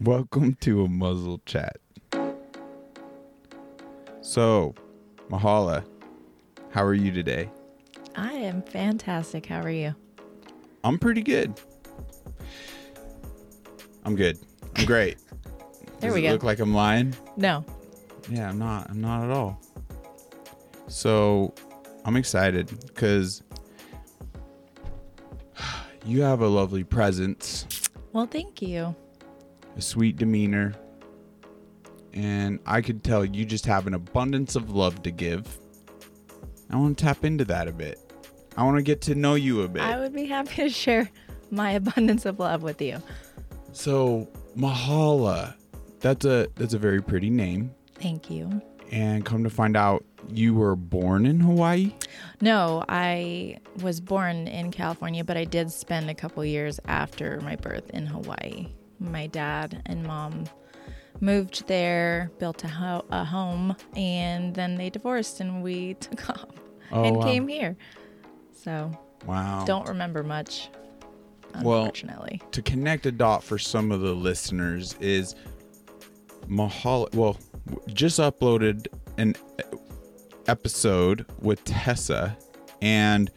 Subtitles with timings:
[0.00, 1.78] Welcome to Unmuzzled Chat.
[4.20, 4.74] So,
[5.28, 5.84] Mahala,
[6.70, 7.50] how are you today?
[8.14, 9.46] I am fantastic.
[9.46, 9.94] How are you?
[10.84, 11.60] I'm pretty good.
[14.04, 14.38] I'm good.
[14.76, 15.18] I'm great.
[16.00, 16.32] There Does we it go.
[16.34, 17.12] Look like I'm lying?
[17.36, 17.64] No.
[18.30, 18.88] Yeah, I'm not.
[18.88, 19.60] I'm not at all.
[20.86, 21.52] So,
[22.04, 23.42] I'm excited because
[26.06, 27.66] you have a lovely presence,
[28.12, 28.94] Well, thank you.
[29.78, 30.74] A sweet demeanor,
[32.12, 35.46] and I could tell you just have an abundance of love to give.
[36.68, 37.98] I want to tap into that a bit.
[38.56, 39.82] I want to get to know you a bit.
[39.82, 41.08] I would be happy to share
[41.50, 43.00] my abundance of love with you.
[43.72, 45.54] So Mahala,
[46.00, 47.72] that's a that's a very pretty name.
[47.94, 48.60] Thank you.
[48.90, 51.92] And come to find out, you were born in Hawaii.
[52.40, 57.54] No, I was born in California, but I did spend a couple years after my
[57.56, 58.68] birth in Hawaii.
[59.00, 60.44] My dad and mom
[61.20, 66.46] moved there, built a, ho- a home, and then they divorced and we took off
[66.90, 67.22] Oh, and wow.
[67.24, 67.76] came here.
[68.64, 68.90] So,
[69.26, 69.64] Wow.
[69.66, 70.70] don't remember much,
[71.62, 72.40] Well- unfortunately.
[72.52, 75.34] to connect a dot for some of the listeners is
[76.48, 77.12] Mahala.
[77.14, 77.36] Well,
[77.88, 78.86] just uploaded
[79.18, 79.34] an
[80.46, 82.36] episode with Tessa,
[82.80, 83.30] and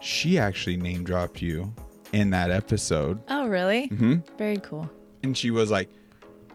[0.00, 1.72] she actually name dropped you
[2.12, 3.20] in that episode.
[3.28, 3.86] oh, really?
[3.88, 4.88] hmm Very cool.
[5.22, 5.88] and she was like,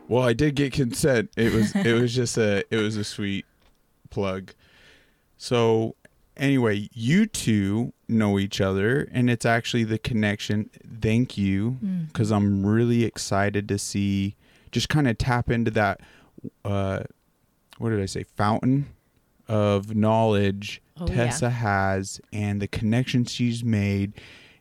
[0.08, 1.32] "Well, I did get consent.
[1.38, 3.46] It was it was just a it was a sweet
[4.10, 4.52] plug."
[5.38, 5.96] So
[6.36, 10.70] anyway, you two know each other, and it's actually the connection.
[11.02, 12.08] Thank you, Mm.
[12.08, 14.36] because I'm really excited to see
[14.72, 16.02] just kind of tap into that.
[16.66, 17.00] Uh,
[17.78, 18.24] what did I say?
[18.36, 18.88] Fountain
[19.48, 21.16] of knowledge Oh, yeah.
[21.26, 24.14] Tessa has, and the connection she's made,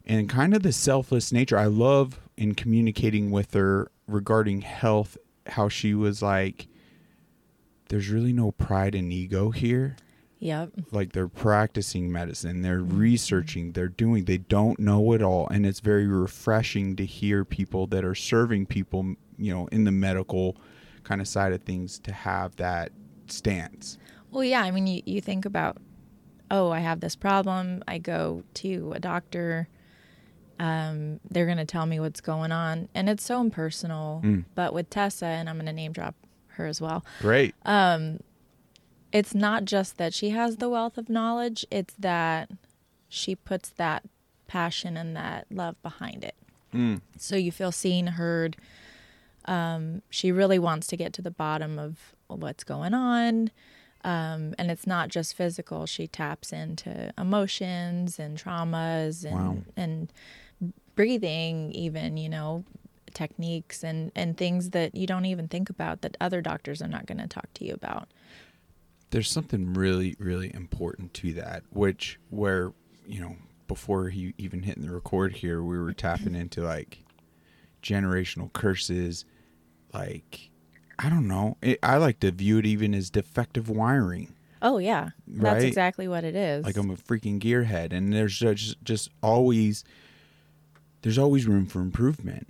[0.07, 1.59] and kind of the selfless nature.
[1.59, 6.69] I love in communicating with her regarding health, how she was like,
[7.89, 9.97] "There's really no pride and ego here."
[10.39, 10.73] Yep.
[10.93, 15.81] like they're practicing medicine they're researching they're doing they don't know it all and it's
[15.81, 20.59] very refreshing to hear people that are serving people you know in the medical
[21.05, 22.93] kind of side of things to have that
[23.29, 23.97] stance
[24.31, 24.63] Well, yeah.
[24.63, 25.79] I mean, you, you think about,
[26.51, 27.83] oh, I have this problem.
[27.89, 29.69] I go to a doctor.
[30.59, 32.89] Um, they're going to tell me what's going on.
[32.95, 34.23] And it's so impersonal.
[34.25, 34.45] Mm.
[34.55, 36.15] But with Tessa, and I'm going to name drop
[36.49, 37.55] her as well, great
[39.13, 42.51] it's not just that she has the wealth of knowledge, it's that
[43.09, 44.05] she puts that
[44.47, 46.35] passion and that love behind it.
[46.75, 47.01] Mm.
[47.17, 48.57] So you feel seen, heard.
[49.47, 53.51] Um, she really wants to get to the bottom of what's going on.
[54.05, 55.87] Um, and it's not just physical.
[55.87, 59.57] She taps into emotions and traumas and Wow.
[59.77, 60.13] and
[60.97, 62.65] breathing, even you know,
[63.15, 67.07] techniques and and things that you don't even think about that other doctors are not
[67.07, 68.09] going to talk to you about.
[69.11, 72.73] there's something really really important to that which where
[73.07, 73.37] you know
[73.69, 77.05] before he even hitting the record here we were tapping into like
[77.83, 79.25] generational curses
[79.95, 80.51] like
[80.99, 84.33] i don't know it, i like to view it even as defective wiring
[84.63, 86.65] Oh yeah, that's exactly what it is.
[86.65, 89.85] like i'm a freaking gearhead and there's just just always
[91.03, 92.49] there's always room for improvement.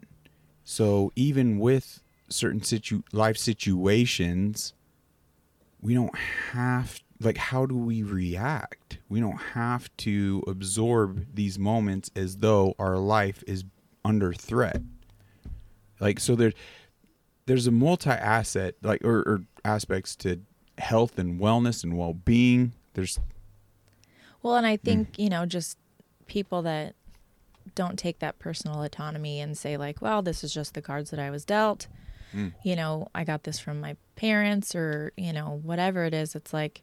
[0.64, 4.72] So even with certain situ life situations
[5.80, 6.16] we don't
[6.52, 8.98] have like how do we react?
[9.08, 13.64] We don't have to absorb these moments as though our life is
[14.04, 14.82] under threat.
[16.00, 16.54] Like so there's
[17.46, 20.40] there's a multi-asset like or, or aspects to
[20.78, 22.72] health and wellness and well-being.
[22.94, 23.20] There's
[24.42, 25.18] well, and I think Mm.
[25.24, 25.78] you know just
[26.26, 26.94] people that
[27.74, 31.20] don't take that personal autonomy and say like, well, this is just the cards that
[31.20, 31.88] I was dealt.
[32.34, 32.52] Mm.
[32.64, 36.34] You know, I got this from my parents or you know whatever it is.
[36.34, 36.82] It's like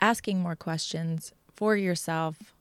[0.00, 2.54] asking more questions for yourself,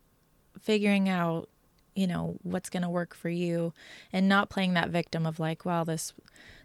[0.59, 1.50] figuring out
[1.96, 3.73] you know what's going to work for you
[4.14, 6.14] and not playing that victim of like well this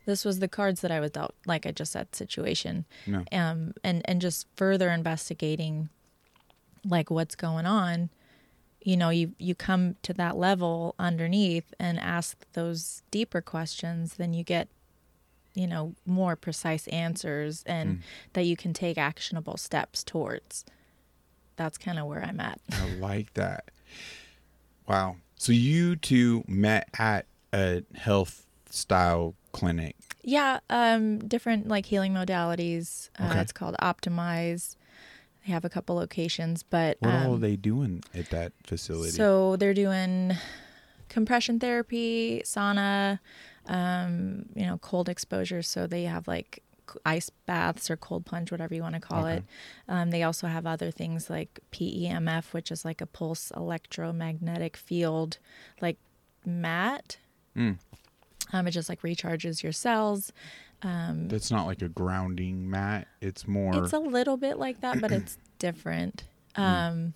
[0.04, 3.74] this was the cards that i was dealt like i just said situation no um,
[3.82, 5.88] and and just further investigating
[6.88, 8.08] like what's going on
[8.86, 14.32] you know you you come to that level underneath and ask those deeper questions then
[14.32, 14.68] you get
[15.54, 18.00] you know more precise answers and
[18.34, 20.64] that you can take actionable steps towards
[21.56, 23.64] that's kind of where i'm at I like that.
[24.86, 25.16] Wow.
[25.36, 29.96] So you two met at a health style clinic.
[30.22, 34.76] yeah um different like healing modalities uh, it's called optimize
[35.46, 39.12] they have a couple locations but What um, all are they doing at that facility?
[39.12, 40.34] So they're doing
[41.08, 43.20] compression therapy, sauna,
[43.66, 45.62] um, you know, cold exposure.
[45.62, 46.62] So they have like
[47.04, 49.36] ice baths or cold plunge, whatever you want to call Okay.
[49.36, 49.44] it.
[49.88, 55.38] Um, they also have other things like PEMF, which is like a pulse electromagnetic field,
[55.80, 55.98] like
[56.44, 57.18] mat.
[57.56, 57.78] Mm.
[58.52, 60.32] Um, it just like recharges your cells.
[60.82, 63.08] Um, That's not like a grounding mat.
[63.20, 63.82] It's more.
[63.84, 66.24] it's a little bit like that, but it's different.
[66.54, 67.14] Um,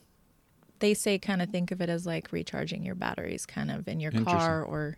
[0.80, 4.00] they say kind of think of it as like recharging your batteries, kind of in
[4.00, 4.96] your car or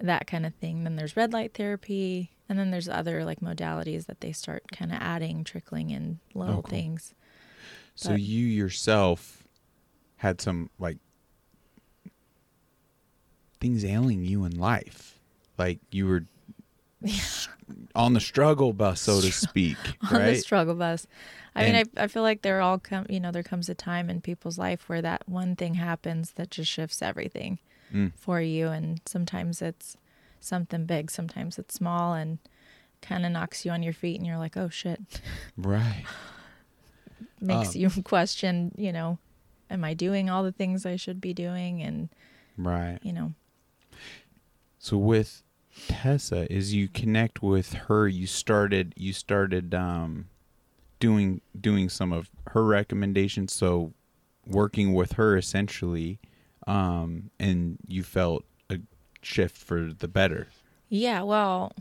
[0.00, 0.82] that kind of thing.
[0.84, 4.90] Then there's red light therapy, and then there's other like modalities that they start kind
[4.92, 6.70] of adding, trickling in little Oh, cool.
[6.70, 7.14] things.
[7.94, 9.44] so but- you yourself
[10.16, 10.98] had some like
[13.60, 15.18] things ailing you in life,
[15.58, 16.24] like you were
[17.94, 21.06] on the struggle bus, so to speak, on the struggle bus.
[21.54, 24.10] I mean, I, I feel like there all come, you know, there comes a time
[24.10, 27.58] in people's life where that one thing happens that just shifts everything
[27.94, 28.12] Mm.
[28.16, 28.68] for you.
[28.68, 29.96] And sometimes it's
[30.40, 32.38] something big, sometimes it's small and
[33.02, 35.00] kind of knocks you on your feet and you're like, oh shit.
[35.56, 36.04] Right.
[37.40, 39.18] Makes Um, you question, you know,
[39.70, 41.82] am I doing all the things I should be doing?
[41.82, 42.08] And,
[42.56, 42.98] Right.
[43.02, 43.34] you know,
[44.78, 45.43] So with
[45.88, 50.28] Tessa, is you connect with her, you started you started um,
[51.00, 53.52] doing doing some of her recommendations.
[53.52, 53.92] So
[54.46, 56.18] working with her essentially,
[56.66, 58.78] um, and you felt a
[59.22, 60.48] shift for the better.
[60.88, 61.72] Yeah, well,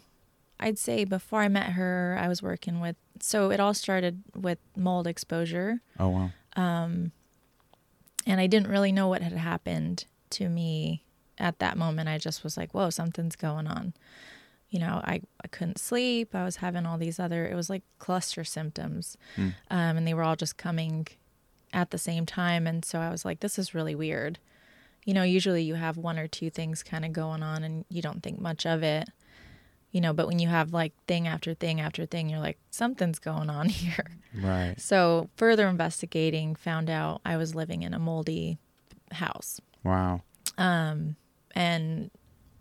[0.60, 4.60] I'd say before I met her, I was working with, so it all started with
[4.76, 5.82] mold exposure.
[6.00, 6.32] Oh wow.
[6.56, 7.12] Um,
[8.26, 11.04] and I didn't really know what had happened to me
[11.38, 12.10] at that moment.
[12.10, 13.94] I just was like, whoa, something's going on.
[14.70, 16.34] You know, I, I couldn't sleep.
[16.34, 19.18] I was having all these other, it was like cluster symptoms.
[19.36, 19.50] Hmm.
[19.70, 21.08] Um, and they were all just coming
[21.72, 22.66] at the same time.
[22.66, 24.40] And so I was like, this is really weird.
[25.06, 28.02] You know, usually you have one or two things kind of going on and you
[28.02, 29.10] don't think much of it.
[29.92, 33.20] You know, but when you have like thing after thing after thing, you're like, something's
[33.20, 34.18] going on here.
[34.36, 34.74] Right.
[34.80, 38.58] So, further investigating found out I was living in a moldy
[39.12, 39.62] house.
[39.84, 40.22] Wow.
[40.58, 41.16] Um,
[41.54, 42.10] and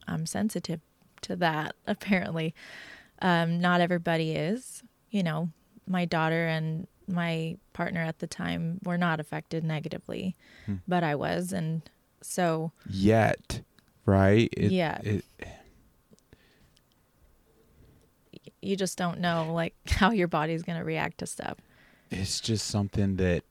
[0.06, 0.80] I'm sensitive
[1.22, 2.54] to that, apparently.
[3.20, 4.82] Um, not everybody is.
[5.10, 5.50] You know,
[5.86, 10.36] my daughter and my partner at the time were not affected negatively,
[10.66, 10.76] Hmm.
[10.88, 11.52] but I was.
[11.52, 11.82] And
[12.22, 13.60] so, Yet,
[14.06, 14.48] right?
[14.56, 14.98] It, Yeah.
[15.02, 15.24] It,
[18.60, 21.58] you just don't know like how your body's going to react to stuff.
[22.10, 23.44] it's just something that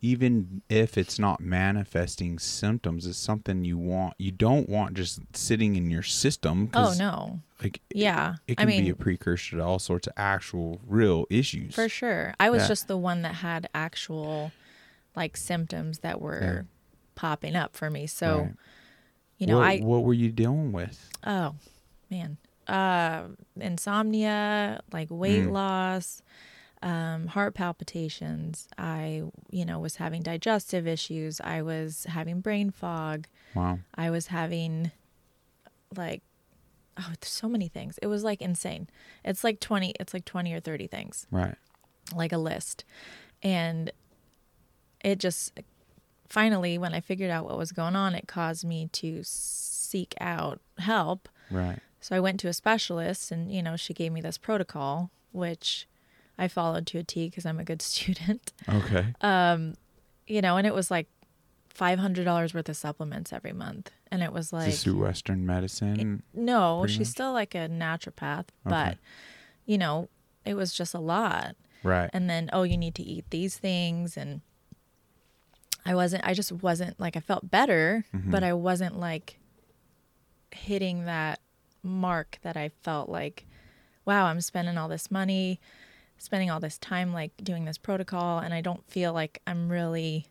[0.00, 5.76] even if it's not manifesting symptoms it's something you want you don't want just sitting
[5.76, 7.40] in your system oh no.
[7.62, 8.36] like Yeah.
[8.46, 11.88] it I can mean, be a precursor to all sorts of actual real issues For
[11.88, 12.34] sure.
[12.40, 12.68] I was Yeah.
[12.68, 14.52] just the one that had actual
[15.14, 16.62] like symptoms that were Yeah.
[17.14, 18.06] popping up for me.
[18.06, 18.54] So, Right.
[19.38, 21.54] you know, what, I what were you dealing with oh,
[22.10, 22.36] man.
[22.68, 23.28] Uh
[23.58, 25.52] insomnia, like weight Mm.
[25.52, 26.20] loss,
[26.82, 28.68] um heart palpitations.
[28.78, 31.40] I, you know, was having digestive issues.
[31.40, 33.26] I was having brain fog.
[33.54, 34.92] wow I was having
[35.96, 36.22] like
[36.98, 37.98] oh, so many things.
[38.02, 38.88] It was like insane.
[39.24, 41.26] It's like 20 it's like 20 or 30 things.
[41.30, 41.56] right
[42.14, 42.84] like a list.
[43.42, 43.90] And
[45.04, 45.58] it just
[46.28, 50.60] finally, when I figured out what was going on, it caused me to seek out
[50.78, 51.28] help.
[51.50, 55.10] right So I went to a specialist, and you know, she gave me this protocol,
[55.32, 55.86] which
[56.38, 58.52] I followed to a T because I'm a good student.
[58.68, 59.74] okay Um,
[60.26, 61.08] You know, and it was like
[61.68, 64.98] five hundred dollars worth of supplements every month, and it was Is like this through
[65.02, 67.06] western medicine no, she's much?
[67.08, 68.70] still like a naturopath, Okay.
[68.76, 68.98] but
[69.66, 70.08] you know,
[70.44, 71.54] it was just a lot.
[71.82, 74.40] right and then oh you need to eat these things and
[75.84, 78.30] i wasn't i just wasn't like i felt better Mm-hmm.
[78.30, 79.38] but i wasn't like
[80.52, 81.40] hitting that
[81.82, 83.46] mark that i felt like
[84.04, 85.60] wow i'm spending all this money
[86.18, 90.26] spending all this time like doing this protocol and i don't feel like i'm really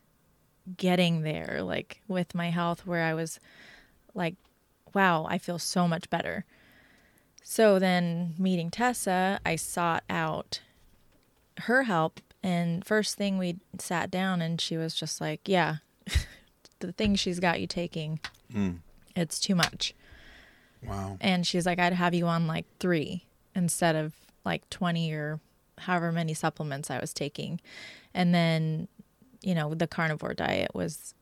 [0.77, 3.39] getting there like with my health where i was
[4.13, 4.35] like
[4.93, 6.45] wow i feel so much better.
[7.47, 10.61] So then meeting tessa i sought out
[11.59, 15.75] her help and first thing we sat down and she was just like yeah
[16.79, 18.19] the thing she's got you taking
[18.53, 18.77] Mm.
[19.15, 19.95] it's too much.
[20.83, 21.17] Wow.
[21.21, 23.25] And she's like i'd have you on like three
[23.55, 24.13] instead of
[24.43, 25.39] like 20 or
[25.79, 27.59] however many supplements i was taking.
[28.13, 28.87] And then
[29.41, 31.13] you know the carnivore diet was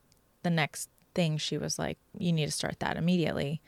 [0.43, 1.37] the next thing.
[1.37, 3.61] She was like you need to start that immediately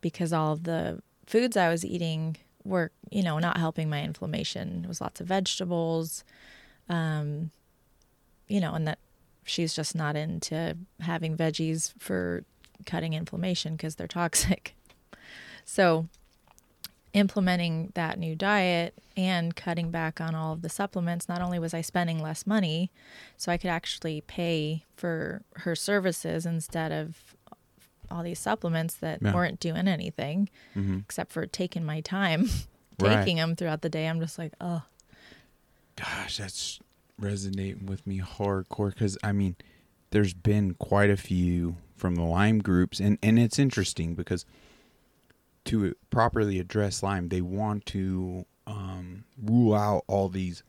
[0.00, 4.82] because all of the foods i was eating were you know not helping my inflammation.
[4.84, 6.24] It was lots of vegetables
[6.90, 7.50] um
[8.46, 8.98] you know and that
[9.44, 12.44] she's just not into having veggies for
[12.86, 14.74] cutting inflammation because they're toxic.
[15.70, 16.08] So
[17.14, 21.74] implementing that new diet and cutting back on all of the supplements, not only was
[21.74, 22.90] I spending less money,
[23.36, 27.34] so I could actually pay for her services instead of
[28.10, 29.34] all these supplements that Yeah.
[29.34, 30.98] weren't doing anything Mm-hmm.
[31.00, 32.48] except for taking my time
[33.00, 33.18] Right.
[33.18, 34.06] taking them throughout the day.
[34.08, 34.82] I'm just like, oh,
[35.96, 36.78] Gosh, that's
[37.18, 39.56] resonating with me hardcore because I mean,
[40.10, 44.44] there's been quite a few from the Lyme groups, and and it's interesting because
[45.68, 50.62] to properly address Lyme, they want to um, rule out all these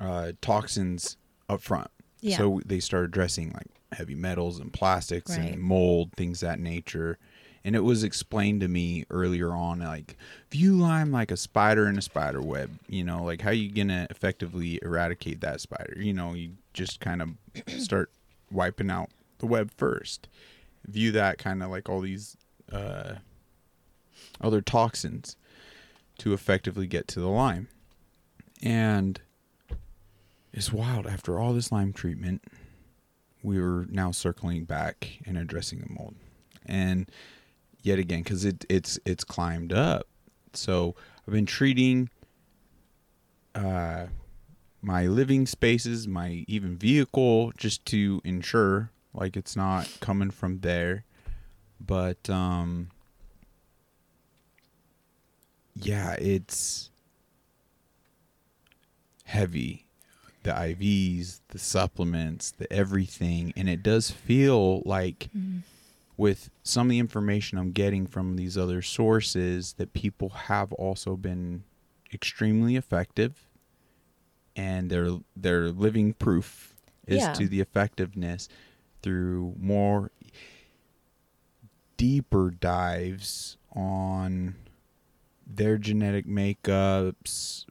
[0.00, 1.16] uh, toxins
[1.48, 1.90] up front.
[2.20, 2.38] Yeah.
[2.38, 5.52] So they start addressing like heavy metals and plastics Right.
[5.52, 7.18] and mold, things that nature.
[7.64, 10.16] And it was explained to me earlier on, like
[10.50, 12.70] view Lyme like a spider in a spider web.
[12.88, 15.94] You know, like how you gonna effectively eradicate that spider?
[15.96, 17.30] You know, you just kind of
[17.80, 18.10] start
[18.50, 20.28] wiping out the web first.
[20.86, 22.36] View that kind of like all these
[22.72, 23.14] uh,
[24.40, 25.36] other toxins
[26.18, 27.68] to effectively get to the Lyme.
[28.62, 29.20] And
[30.52, 31.06] it's wild.
[31.06, 32.42] After all this Lyme treatment,
[33.42, 36.14] we were now circling back and addressing the mold.
[36.64, 37.10] And
[37.82, 40.08] yet again, because it, it's it's climbed up.
[40.54, 40.94] So
[41.26, 42.08] I've been treating
[43.54, 44.06] uh,
[44.82, 51.04] my living spaces, my even vehicle, just to ensure like it's not coming from there.
[51.78, 52.88] But um,
[55.80, 56.90] yeah, it's
[59.24, 59.84] heavy.
[60.42, 65.62] The IVs, the supplements, the everything, and it does feel like mm.
[66.16, 71.16] with some of the information I'm getting from these other sources that people have also
[71.16, 71.64] been
[72.14, 73.46] extremely effective
[74.54, 76.74] and they're they're living proof
[77.08, 77.32] as Yeah.
[77.34, 78.48] to the effectiveness
[79.02, 80.10] through more
[81.96, 84.54] deeper dives on
[85.46, 87.64] their genetic makeups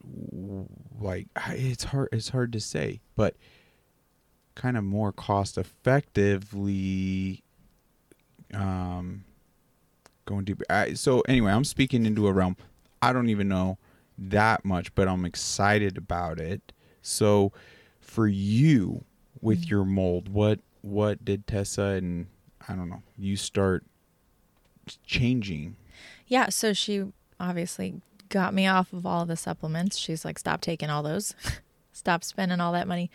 [0.99, 3.35] like it's hard it's hard to say but
[4.55, 7.43] kind of more cost effectively
[8.53, 9.25] um
[10.25, 12.55] going deeper I, so anyway i'm speaking into a realm
[13.01, 13.77] i don't even know
[14.17, 16.71] that much but i'm excited about it.
[17.01, 17.51] So
[17.99, 19.03] for you
[19.41, 22.27] with your mold what what did tessa and
[22.69, 23.83] i don't know you start
[25.05, 25.75] changing?
[26.27, 27.05] Yeah, so she
[27.39, 29.97] obviously got me off of all the supplements.
[29.97, 31.35] She's like, stop taking all those,
[31.93, 33.09] stop spending all that money.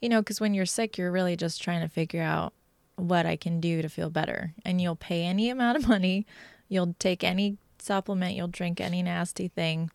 [0.00, 2.52] You know, because when you're sick, you're really just trying to figure out
[2.96, 4.52] what I can do to feel better.
[4.64, 6.26] And you'll pay any amount of money,
[6.68, 9.90] you'll take any supplement, you'll drink any nasty thing,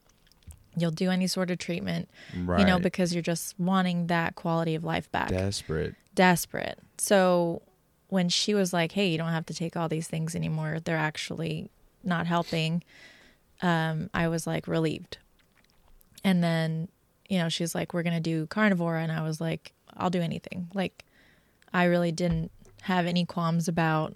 [0.76, 2.10] you'll do any sort of treatment,
[2.44, 6.80] right you know, because you're just wanting that quality of life back desperate desperate.
[6.98, 7.62] So
[8.10, 10.80] when she was like, "Hey, you don't have to take all these things anymore.
[10.84, 11.70] They're actually
[12.04, 12.84] not helping."
[13.62, 15.18] Um, I was like relieved.
[16.24, 16.88] And then,
[17.30, 20.22] you know, she's like, "We're going to do carnivore." And I was like, "I'll do
[20.22, 21.04] anything." Like
[21.74, 22.52] I really didn't
[22.84, 24.14] have any qualms about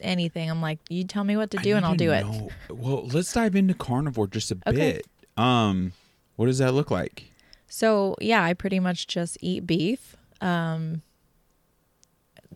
[0.00, 0.50] anything.
[0.50, 2.24] I'm like, "You tell me what to I do and I'll do it."
[2.70, 4.92] Well, let's dive into carnivore just a Okay.
[4.92, 5.06] bit.
[5.36, 5.92] Um,
[6.36, 7.32] what does that look like?
[7.68, 10.16] So yeah, I pretty much just eat beef.
[10.40, 11.02] Um,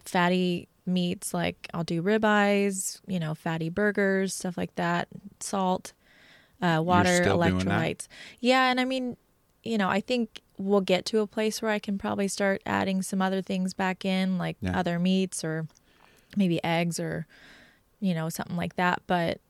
[0.04, 5.09] fatty meats like I'll do ribeyes, you know, fatty burgers, stuff like that.
[5.40, 5.93] Salt,
[6.64, 7.66] uh, water, still doing that?
[7.66, 8.09] electrolytes.
[8.40, 9.16] Yeah, and I mean,
[9.62, 13.02] you know, I think we'll get to a place where I can probably start adding
[13.02, 14.78] some other things back in, like Yeah.
[14.78, 15.66] other meats or
[16.37, 17.26] maybe eggs or
[18.00, 19.02] you know something like that.
[19.06, 19.40] But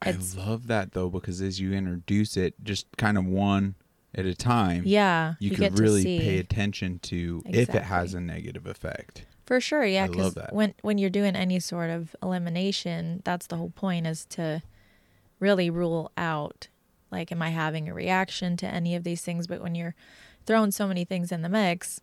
[0.00, 3.74] I love that though because as you introduce it, just kind of one
[4.14, 8.66] at a time, yeah, you, to really pay attention to if it has a negative
[8.66, 9.24] effect.
[9.46, 10.06] For sure, yeah.
[10.06, 14.62] Because when when you're doing any sort of elimination, that's the whole point is to
[15.42, 16.68] really rule out
[17.10, 19.46] like, am I having a reaction to any of these things?
[19.46, 19.94] But when you're
[20.46, 22.00] throwing so many things in the mix,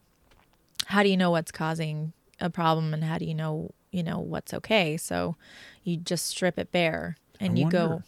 [0.86, 4.20] how do you know what's causing a problem and how do you know you know
[4.20, 4.98] what's okay?
[4.98, 5.36] So
[5.84, 8.04] you just strip it bare and I you go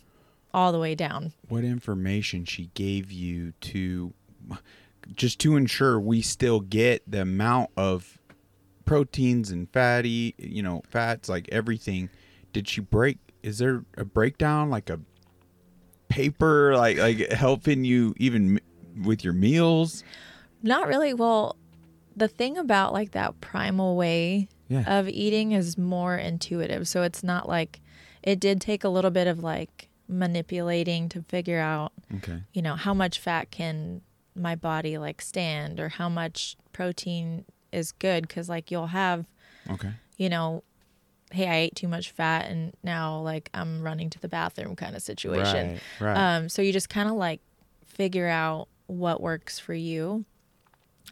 [0.54, 1.34] all the way down.
[1.48, 4.14] What information she gave you to
[5.16, 8.20] just to ensure we still get the amount of
[8.86, 12.10] proteins and fatty, you know, fats, like everything.
[12.54, 13.18] Did she break?
[13.42, 15.00] Is there a breakdown, like a
[16.12, 18.60] paper, like like helping you even
[19.04, 20.04] with your meals?
[20.62, 21.14] Not really.
[21.14, 21.56] Well,
[22.16, 25.00] the thing about like that primal way Yeah.
[25.00, 26.88] of eating is more intuitive.
[26.88, 27.82] So it's not like
[28.22, 32.44] it did take a little bit of like manipulating to figure out, Okay.
[32.54, 34.02] you know, how much fat can
[34.36, 39.26] my body like stand or how much protein is good cuz like you'll have,
[39.70, 39.92] Okay.
[40.18, 40.64] you know,
[41.32, 44.96] hey, I ate too much fat and now like I'm running to the bathroom kind
[44.96, 45.80] of situation.
[46.00, 46.08] Right.
[46.08, 46.36] Right.
[46.36, 47.42] Um, so you just kind of like
[47.86, 50.26] figure out what works for you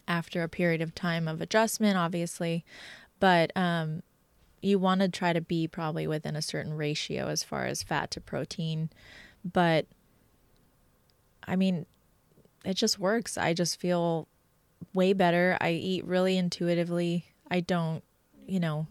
[0.06, 2.64] after a period of time of adjustment, obviously.
[3.18, 4.02] But um,
[4.62, 8.10] you want to try to be probably within a certain ratio as far as fat
[8.12, 8.90] to protein.
[9.44, 9.86] But
[11.46, 11.86] I mean,
[12.64, 13.38] it just works.
[13.38, 14.28] I just feel
[14.94, 15.56] way better.
[15.60, 17.26] I eat really intuitively.
[17.50, 18.02] I don't,
[18.46, 18.86] you know,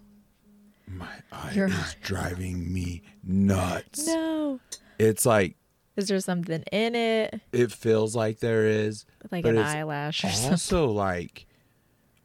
[0.89, 4.08] My eye You're- is driving me nuts.
[4.08, 4.60] no.
[4.98, 5.55] It's like
[5.96, 7.39] Is there something in it?
[7.53, 10.51] it feels like there is, Like an eyelash or something?
[10.51, 11.46] also like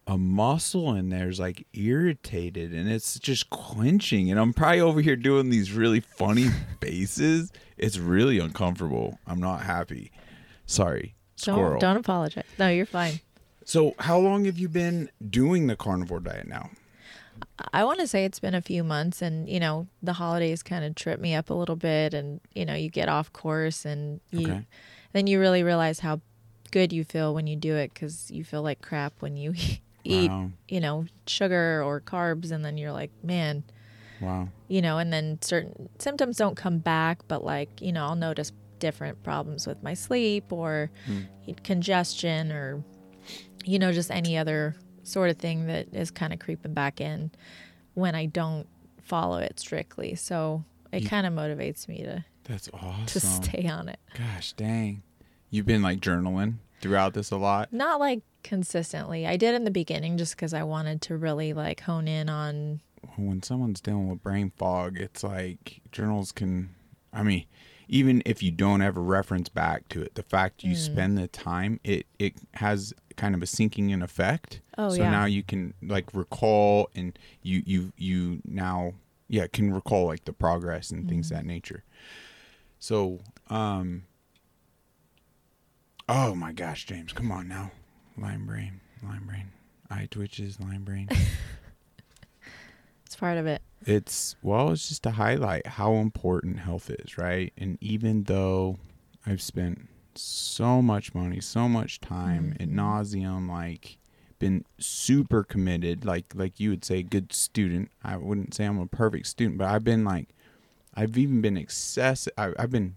[0.06, 5.16] a muscle in there's like irritated and it's just clenching and i'm probably over here
[5.16, 6.48] doing these really funny
[6.82, 10.12] faces it's really uncomfortable i'm not happy
[10.66, 12.44] sorry squirrel Don't, don't apologize.
[12.58, 13.20] No, you're fine.
[13.64, 16.68] so how long have you been doing the carnivore diet now
[17.72, 20.84] I want to say it's been a few months, and you know the holidays kind
[20.84, 24.20] of trip me up a little bit, and you know you get off course, and
[24.30, 24.66] you, Okay.
[25.12, 26.20] then you really realize how
[26.70, 29.54] good you feel when you do it because you feel like crap when you
[30.04, 30.50] eat, Wow.
[30.68, 33.62] you know, sugar or carbs, and then you're like, man,
[34.20, 38.16] wow you know, and then certain symptoms don't come back, but like you know I'll
[38.16, 41.20] notice different problems with my sleep or hmm.
[41.62, 42.82] congestion or
[43.64, 44.74] you know just any other
[45.06, 47.30] sort of thing that is kind of creeping back in
[47.94, 48.66] when I don't
[49.02, 50.14] follow it strictly.
[50.14, 53.98] So it kind of motivates me to that's awesome to stay on it.
[54.16, 55.02] gosh dang
[55.50, 59.26] you've been like journaling throughout this a lot Not like consistently.
[59.26, 62.80] I did in the beginning just because I wanted to really like hone in on
[63.16, 66.74] when someone's dealing with brain fog, it's like journals can,
[67.12, 67.44] I mean,
[67.88, 70.78] even if you don't ever reference back to it, the fact you Mm.
[70.78, 74.60] spend the time, it it has kind of a sinking in effect.
[74.78, 75.10] Oh, so yeah.
[75.10, 78.92] now you can like recall and you you you now
[79.28, 81.30] yeah can recall like the progress and things Mm.
[81.32, 81.84] of that nature.
[82.78, 84.04] So um.
[86.08, 87.70] Oh my gosh, James, come on now,
[88.18, 89.52] Lyme brain, Lyme brain,
[89.90, 91.08] eye twitches, Lyme brain.
[93.06, 93.62] it's part of it.
[93.86, 98.78] it's well it's just to highlight how important health is right and even though
[99.26, 102.74] i've spent so much money so much time at Mhm.
[102.74, 103.98] nauseum like
[104.38, 108.86] been super committed like like you would say good student i wouldn't say i'm a
[108.86, 110.28] perfect student but i've been like
[110.94, 112.96] i've even been excessive I, i've been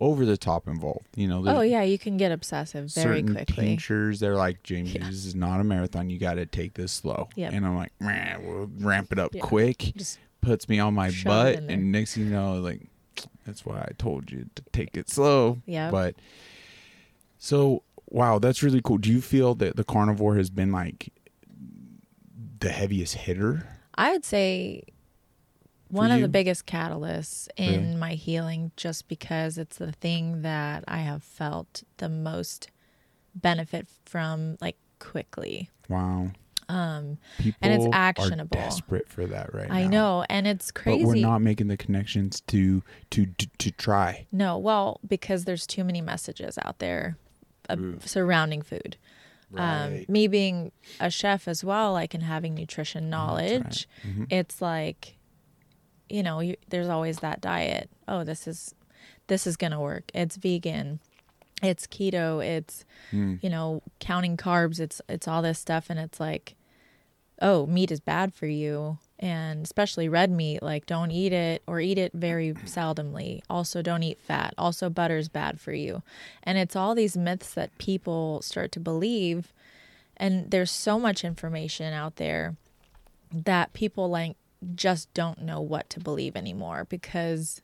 [0.00, 3.64] over the top involved you know Oh yeah, you can get obsessive very certain quickly.
[3.66, 5.04] tinctures they're like james Yeah.
[5.04, 7.50] this is not a marathon you got to take this slow Yeah.
[7.52, 9.42] and i'm like man we'll ramp it up Yeah.
[9.42, 12.80] quick Just puts me on my butt and next thing you know like
[13.44, 15.90] that's why i told you to take it slow yeah.
[15.90, 16.14] but
[17.38, 21.12] so wow that's really cool do you feel that the carnivore has been like
[22.60, 24.82] the heaviest hitter I would say
[25.88, 27.96] one of the biggest catalysts in Really?
[27.96, 32.70] my healing just because it's the thing that I have felt the most
[33.36, 35.70] benefit from like quickly.
[35.88, 36.30] wow
[36.68, 38.58] Um people And it's are actionable.
[38.58, 41.02] desperate for that right I now know and it's crazy.
[41.02, 45.66] but we're not making the connections to to to, to try No, well, because there's
[45.66, 47.16] too many messages out there
[47.68, 48.96] uh, surrounding food.
[49.56, 53.50] Um, me being a chef as well, like and having nutrition that's right.
[53.60, 54.26] knowledge, Mhm.
[54.28, 55.16] it's like,
[56.08, 57.88] you know, you, there's always that diet.
[58.08, 58.74] Oh, this is,
[59.28, 60.10] this is gonna work.
[60.12, 60.98] It's vegan,
[61.64, 63.38] it's keto, it's Mm.
[63.42, 64.80] you know counting carbs.
[64.80, 66.54] It's it's all this stuff, and it's like,
[67.42, 70.62] oh, meat is bad for you, and especially red meat.
[70.62, 73.40] Like, don't eat it or eat it very seldomly.
[73.50, 74.54] Also, don't eat fat.
[74.56, 76.02] Also, butter's bad for you,
[76.42, 79.52] and it's all these myths that people start to believe.
[80.16, 82.54] And there's so much information out there
[83.32, 84.36] that people like
[84.74, 87.60] just don't know what to believe anymore because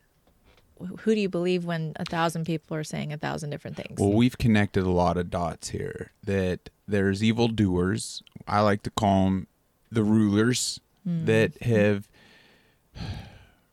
[1.01, 4.01] who do you believe when a thousand people are saying a thousand different things?
[4.01, 6.13] Well, we've connected a lot of dots here.
[6.25, 8.23] That there's evil doers.
[8.49, 9.47] I like to call them
[9.91, 11.25] the rulers Hmm.
[11.25, 12.09] that have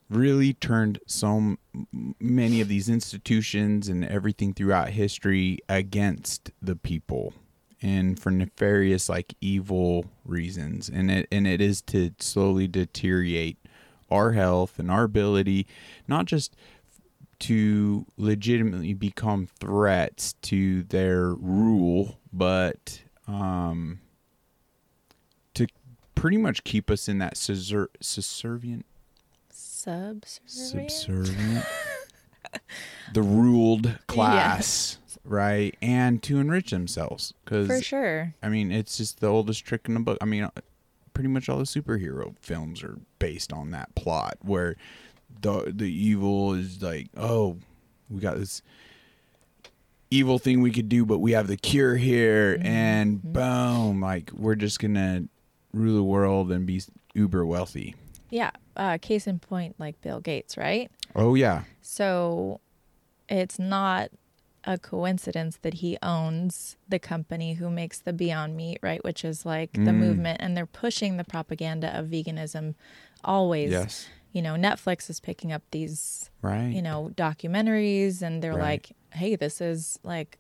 [0.10, 1.58] really turned so
[2.20, 7.34] many of these institutions and everything throughout history against the people
[7.82, 13.58] and for nefarious like evil reasons and it and it is to slowly deteriorate
[14.10, 15.67] our health and our ability
[16.08, 16.56] not just
[17.39, 24.00] to legitimately become threats to their rule, but um,
[25.54, 25.67] to
[26.15, 28.86] pretty much keep us in that subser- subservient,
[29.52, 30.91] Subservient?
[30.91, 31.65] subservient,
[33.13, 35.76] the ruled class, right?
[35.82, 38.34] And to enrich themselves, because For sure.
[38.41, 40.17] I mean, it's just the oldest trick in the book.
[40.21, 40.52] I mean, uh,
[41.13, 44.76] pretty much all the superhero films are based on that plot where
[45.41, 47.58] the the evil is like, oh,
[48.10, 48.62] we got this
[50.10, 54.56] evil thing we could do, but we have the cure here, and boom, like we're
[54.56, 55.26] just gonna
[55.73, 56.82] rule the world and be
[57.13, 57.95] uber wealthy.
[58.30, 58.52] Yeah.
[58.76, 60.91] Uh, case in point, like Bill Gates, right?
[61.15, 62.60] Oh yeah, So
[63.28, 64.10] it's not
[64.63, 69.04] a coincidence that he owns the company who makes the Beyond Meat, right?
[69.04, 69.95] Which is like the Mm.
[69.97, 72.76] movement, and they're pushing the propaganda of veganism
[73.23, 73.71] always.
[73.71, 76.68] yes, You know, Netflix is picking up these, right.
[76.68, 78.86] you know, documentaries, and they're Right.
[78.86, 80.38] like, hey, this is like,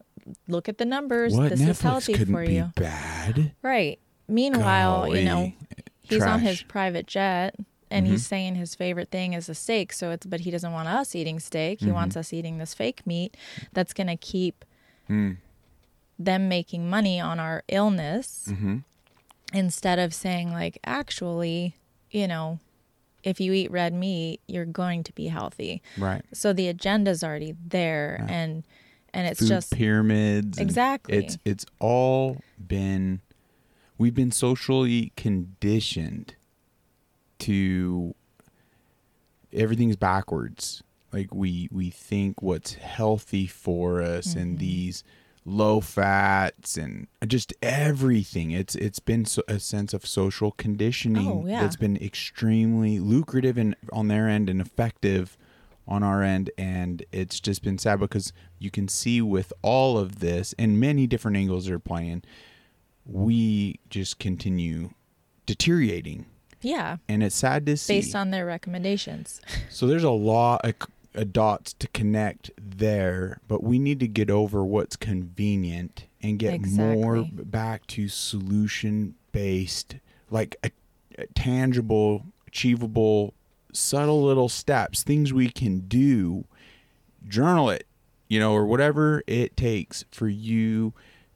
[0.47, 1.33] look at the numbers.
[1.33, 2.71] what this Netflix is healthy couldn't for be you.
[2.75, 3.53] bad.
[3.61, 3.99] Right.
[4.27, 5.57] Meanwhile, you know, Golly.
[6.03, 7.55] he's on his private jet
[7.89, 8.27] and he's Mhm.
[8.27, 11.39] saying his favorite thing is a steak so it's but he doesn't want us eating
[11.39, 11.93] steak he Mhm.
[11.93, 13.37] wants us eating this fake meat
[13.71, 14.65] that's going to keep
[15.09, 15.37] Mm.
[16.19, 18.79] them making money on our illness hmm
[19.53, 21.77] instead of saying like actually
[22.11, 22.59] you know
[23.27, 26.23] if you eat red meat you're going to be healthy Right.
[26.33, 28.31] so the agenda's already there Right.
[28.31, 28.63] and
[29.13, 30.57] and it's Food just pyramids.
[30.59, 31.17] Exactly.
[31.17, 33.21] It's it's all been
[33.97, 36.35] we've been socially conditioned
[37.39, 38.13] to
[39.53, 40.83] everything's backwards.
[41.11, 44.39] Like we we think what's healthy for us Mm-hmm.
[44.39, 45.03] and these
[45.47, 48.51] low fats and just everything.
[48.51, 51.61] It's it's been so, a sense of social conditioning Oh, yeah.
[51.61, 55.37] that's been extremely lucrative and on their end and effective
[55.87, 56.51] on our end.
[56.57, 61.07] And it's just been sad because you can see with all of this and many
[61.07, 62.23] different angles they're playing
[63.05, 64.89] we just continue
[65.45, 66.25] deteriorating.
[66.61, 66.97] Yeah.
[67.07, 67.99] And it's sad to see.
[68.01, 69.41] Based on their recommendations.
[69.69, 70.61] So there's a lot
[71.25, 77.25] dots to connect there, but we need to get over what's convenient and get more
[77.31, 79.95] back to solution based,
[80.29, 80.71] like a,
[81.17, 83.33] a tangible, achievable,
[83.71, 86.45] subtle little steps, things we can do.
[87.27, 87.85] Journal it,
[88.27, 90.93] you know, or whatever it takes for you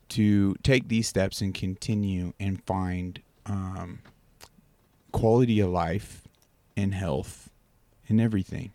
[0.10, 4.00] to take these steps and continue and find um,
[5.12, 6.28] quality of life
[6.76, 7.50] and health
[8.08, 8.72] and everything.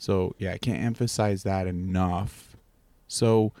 [0.00, 2.56] So, yeah, I can't emphasize that enough.
[3.06, 3.52] So,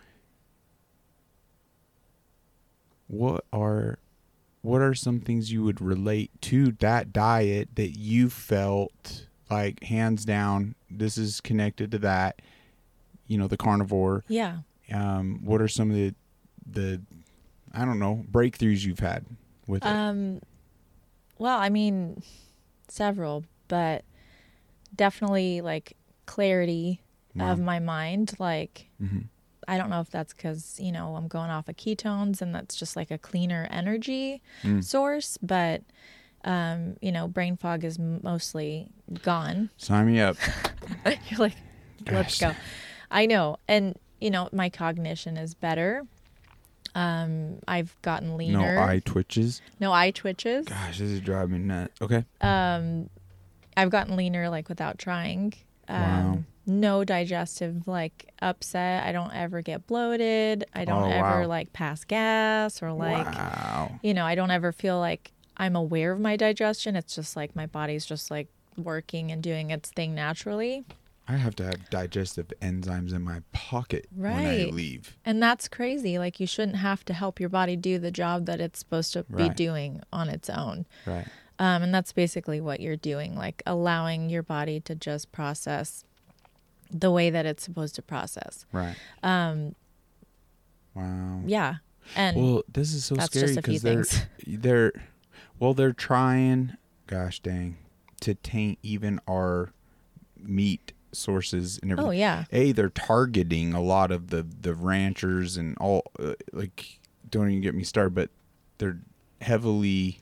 [3.08, 3.98] what are
[4.62, 10.24] what are some things you would relate to that diet that you felt like hands
[10.24, 12.40] down this is connected to that,
[13.26, 14.24] you know, the carnivore.
[14.28, 16.14] yeah Um what are some of the
[16.66, 17.02] the
[17.74, 19.26] I don't know, breakthroughs you've had
[19.66, 19.88] with it?
[19.88, 20.40] Um,
[21.38, 22.22] well, I mean,
[22.88, 24.04] several, but
[24.96, 25.96] definitely like
[26.34, 27.00] clarity
[27.34, 27.52] Wow.
[27.52, 28.34] of my mind.
[28.38, 29.24] Like, Mhm.
[29.68, 32.74] I don't know if that's because, you know, I'm going off of ketones and that's
[32.76, 34.82] just like a cleaner energy Mm.
[34.82, 35.82] source, but,
[36.44, 38.90] um, you know, brain fog is mostly
[39.22, 39.70] gone.
[39.76, 40.36] Sign me up.
[41.30, 41.56] You're like,
[42.10, 42.54] let's Gosh.
[42.54, 42.56] go.
[43.10, 43.56] I know.
[43.68, 46.04] And, you know, my cognition is better.
[46.94, 48.74] Um, I've gotten leaner.
[48.76, 49.62] No eye twitches.
[49.78, 50.66] no eye twitches.
[50.66, 52.00] Gosh, this is driving me nuts.
[52.02, 52.24] Okay.
[52.40, 53.08] um
[53.76, 55.54] i've gotten leaner like without trying
[55.90, 56.44] um Wow.
[56.66, 61.46] no digestive like upset i don't ever get bloated i don't Oh, ever wow.
[61.46, 63.98] like pass gas or like wow.
[64.02, 67.56] you know i don't ever feel like i'm aware of my digestion it's just like
[67.56, 70.84] my body's just like working and doing its thing naturally
[71.28, 74.72] I have to have digestive enzymes in my pocket when I Right.
[74.72, 75.16] leave.
[75.24, 78.60] and that's crazy like you shouldn't have to help your body do the job that
[78.60, 81.28] it's supposed to be doing on its own Right.
[81.60, 86.04] Um, and that's basically what you're doing, like allowing your body to just process
[86.90, 88.64] the way that it's supposed to process.
[88.72, 88.96] Right.
[89.22, 89.74] Um,
[90.94, 91.42] Wow.
[91.46, 91.76] yeah.
[92.16, 94.26] And Well, this is so scary just a few because they're things.
[94.62, 94.92] they're
[95.60, 97.76] well they're trying gosh dang
[98.22, 99.72] to taint even our
[100.36, 102.08] meat sources and everything.
[102.08, 102.44] oh, yeah.
[102.52, 106.98] A they're targeting a lot of the the ranchers and all uh, like
[107.30, 108.30] don't even get me started but
[108.78, 108.98] they're
[109.42, 110.19] heavily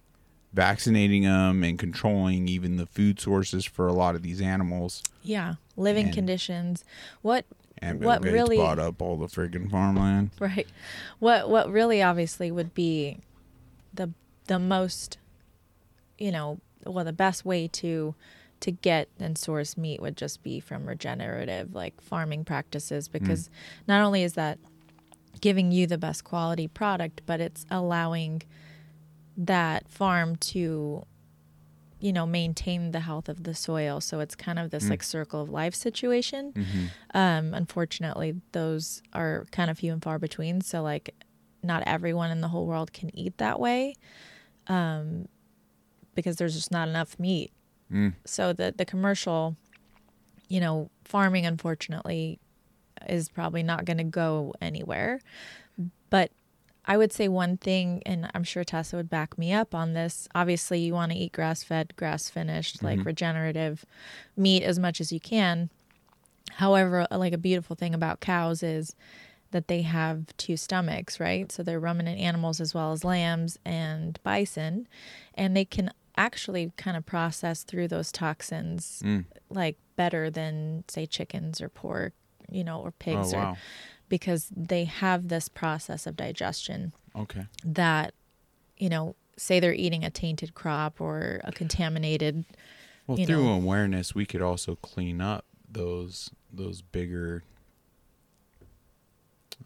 [0.52, 5.54] vaccinating them and controlling even the food sources for a lot of these animals Yeah.
[5.76, 6.84] Living And- conditions.
[7.22, 7.44] What,
[7.78, 10.30] and What Gates really- bought up all the friggin' farmland.
[10.40, 10.66] right.
[11.18, 13.18] What, what really obviously would be
[13.92, 14.10] the,
[14.46, 15.18] the most,
[16.18, 18.14] you know, well, the best way to,
[18.60, 23.12] to get and source meat would just be from regenerative, like farming practices, mm.
[23.12, 23.50] because
[23.86, 24.58] not only is that
[25.40, 28.42] giving you the best quality product, but it's allowing
[29.38, 31.06] that farm to,
[32.00, 34.00] you know, maintain the health of the soil.
[34.00, 36.52] So it's kind of this like circle of life situation.
[37.14, 40.60] Um, unfortunately, those are kind of few and far between.
[40.60, 41.14] So like,
[41.62, 43.94] not everyone in the whole world can eat that way.
[44.66, 45.28] Um,
[46.14, 47.52] because there's just not enough meat.
[47.92, 48.14] Mm.
[48.24, 49.56] So the the commercial,
[50.48, 52.40] you know, farming unfortunately
[53.08, 55.20] is probably not going to go anywhere.
[56.10, 56.32] But
[56.88, 60.26] I would say one thing, and I'm sure Tessa would back me up on this.
[60.34, 63.04] Obviously, you want to eat grass fed, grass finished, like Mhm.
[63.04, 63.84] regenerative
[64.36, 65.68] meat as much as you can.
[66.52, 68.96] However, like a beautiful thing about cows is
[69.50, 71.52] that they have two stomachs, right?
[71.52, 74.88] So they're ruminant animals as well as lambs and bison,
[75.34, 79.24] and they can actually kind of process through those toxins Mm.
[79.50, 82.12] like better than say chickens or pork,
[82.50, 83.56] you know, or Oh pigs or wow.
[84.08, 87.46] Because they have this process of digestion Okay.
[87.64, 88.14] that
[88.76, 92.44] you know, say they're eating a tainted crop or a contaminated
[93.06, 93.52] Well, through know.
[93.54, 97.42] awareness, we could also clean up those those bigger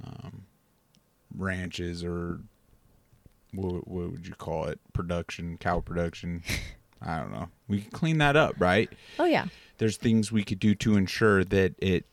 [0.05, 0.45] um,
[1.37, 2.41] ranches or
[3.55, 4.81] what, what would you call it?
[4.93, 6.43] Production, cow production.
[7.03, 7.49] I don't know.
[7.69, 8.89] We could clean that up, right?
[9.19, 9.47] Oh yeah.
[9.79, 12.07] There's things we could do to ensure that it,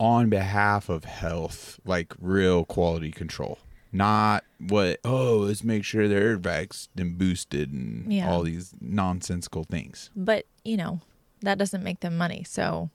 [0.00, 3.58] on behalf of health, like real quality control,
[3.92, 5.00] not what.
[5.04, 8.30] Oh, let's make sure they're vaxxed and boosted and Yeah.
[8.30, 10.10] all these nonsensical things.
[10.14, 11.00] But, you know,
[11.40, 12.44] that doesn't make them money.
[12.44, 12.90] So,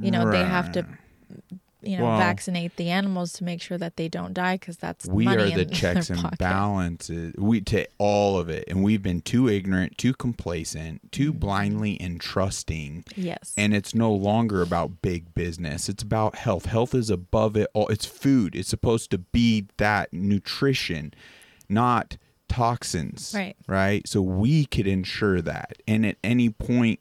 [0.00, 0.86] you know, they have to
[1.82, 5.06] you know, Well- vaccinate the animals to make sure that they don't die because that's
[5.06, 6.38] we money are the checks and pocket.
[6.38, 11.08] balances we to all of it and we've been too ignorant too complacent Mm-hmm.
[11.10, 13.52] too blindly entrusting Yes.
[13.56, 17.88] and it's no longer about big business it's about health health is above it all
[17.88, 21.12] it's food it's supposed to be that nutrition
[21.68, 22.16] not
[22.48, 23.56] toxins Right.
[23.66, 27.00] right so we could ensure that and at any point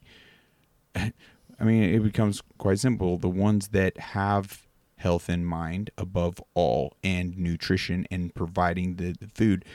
[0.96, 4.68] i mean it becomes quite simple the ones that have
[5.02, 9.66] health in mind above all and nutrition and providing the, the food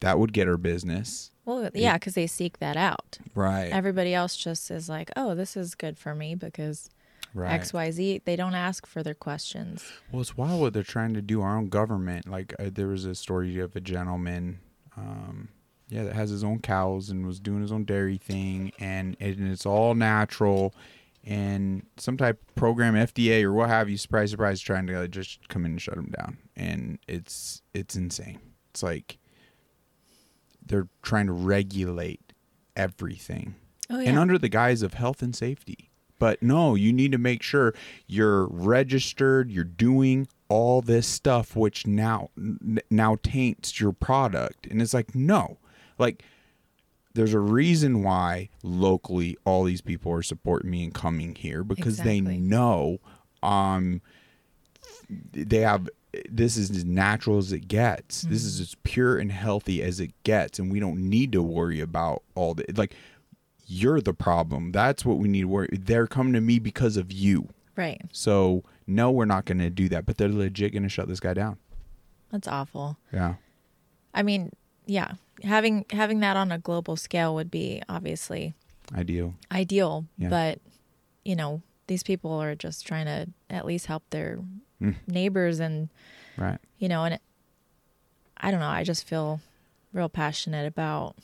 [0.00, 3.18] that would get our business well, yeah, because they seek that out.
[3.34, 6.88] right Everybody else just is like, oh, this is good for me because
[7.34, 8.22] right X, Y, Z.
[8.24, 9.84] They don't ask further questions.
[10.10, 12.28] Well, it's wild what they're trying to do our own government.
[12.28, 14.60] Like uh, there was a story of a gentleman,
[14.96, 15.48] um,
[15.88, 19.52] yeah, that has his own cows and was doing his own dairy thing, and, and
[19.52, 20.74] it's all natural,
[21.26, 25.48] and some type of program, FDA or what have you, surprise, surprise, trying to just
[25.48, 28.40] come in and shut them down, and it's it's insane.
[28.70, 29.18] It's like
[30.64, 32.32] they're trying to regulate
[32.76, 33.54] everything
[33.90, 35.90] Oh and under the guise of health and safety.
[36.18, 37.74] But no, you need to make sure
[38.06, 42.30] you're registered, you're doing all this stuff which now
[42.90, 44.66] now taints your product.
[44.66, 45.58] And it's like no.
[45.98, 46.22] Like
[47.14, 51.98] there's a reason why locally all these people are supporting me and coming here because
[51.98, 52.38] they Exactly.
[52.38, 52.98] know
[53.42, 54.00] um
[55.32, 55.88] they have
[56.30, 58.22] this is as natural as it gets.
[58.22, 61.80] This is as pure and healthy as it gets, and we don't need to worry
[61.80, 62.94] about all the like.
[63.66, 64.72] You're the problem.
[64.72, 65.68] That's what we need to worry.
[65.72, 67.48] They're coming to me because of you.
[67.76, 68.00] right.
[68.12, 70.04] So no, we're not going to do that.
[70.06, 71.56] But they're legit going to shut this guy down.
[72.30, 72.98] That's awful.
[73.12, 73.34] Yeah.
[74.12, 74.52] I mean,
[74.86, 78.54] yeah, having having that on a global scale would be obviously
[78.94, 79.34] Ideal.
[79.50, 80.28] ideal, Yeah.
[80.28, 80.60] but
[81.24, 84.38] you know, these people are just trying to at least help their
[84.80, 84.96] Mm.
[85.06, 85.88] neighbors and
[86.36, 86.58] Right.
[86.78, 87.22] you know, and it,
[88.36, 89.40] I don't know, I just feel
[89.92, 91.16] real passionate about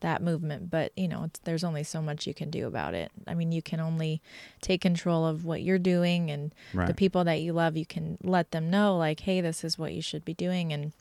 [0.00, 3.10] that movement, but you know, it's, there's only so much you can do about it.
[3.26, 4.20] I mean, you can only
[4.60, 6.86] take control of what you're doing and Right.
[6.86, 9.94] the people that you love, you can let them know like, "Hey, this is what
[9.94, 10.92] you should be doing and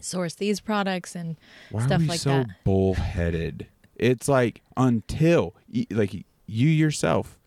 [0.00, 1.36] source these products and
[1.70, 3.66] Why stuff are we like so that." bullheaded?
[3.96, 5.54] It's like until
[5.90, 6.12] like
[6.46, 7.38] you yourself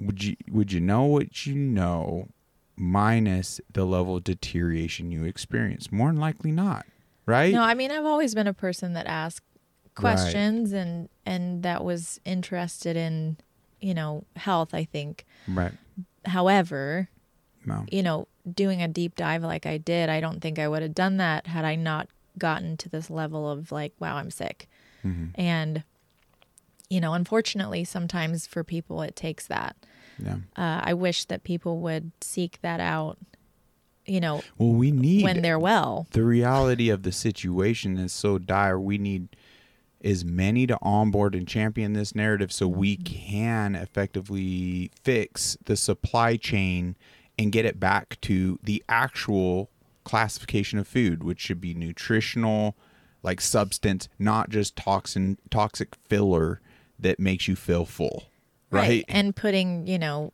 [0.00, 2.28] would you would you know what you know
[2.76, 5.92] minus the level of deterioration you experience?
[5.92, 6.86] More than likely not,
[7.26, 7.52] right?
[7.52, 9.44] No, I mean I've always been a person that asked
[10.00, 10.16] Right.
[10.16, 13.36] questions and and that was interested in,
[13.80, 15.24] you know, health, I think.
[15.46, 15.72] right.
[16.26, 17.08] However,
[17.64, 17.84] No.
[17.90, 20.94] you know, doing a deep dive like I did, I don't think I would have
[20.94, 24.68] done that had I not gotten to this level of like, wow, I'm sick.
[25.02, 25.84] hmm And
[26.90, 29.74] you know, unfortunately, sometimes for people it takes that.
[30.18, 30.36] Yeah.
[30.56, 33.18] Uh, I wish that people would seek that out,
[34.06, 36.06] you know, Well, we need when they're well.
[36.12, 38.78] the reality of the situation is so dire.
[38.78, 39.28] We need
[40.04, 46.36] as many to onboard and champion this narrative so we can effectively fix the supply
[46.36, 46.94] chain
[47.38, 49.70] and get it back to the actual
[50.04, 52.76] classification of food, which should be nutritional,
[53.22, 56.60] like substance, not just toxin toxic filler
[56.98, 58.24] that makes you feel full.
[58.70, 59.04] Right?
[59.08, 60.32] And putting, you know,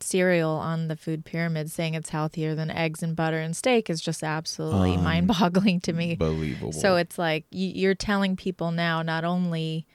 [0.00, 4.00] cereal on the food pyramid saying it's healthier than eggs and butter and steak is
[4.00, 6.12] just absolutely Um, mind boggling to me.
[6.12, 6.72] Unbelievable.
[6.72, 9.86] So it's like you're telling people now not only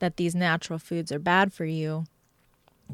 [0.00, 2.04] that these natural foods are bad for you,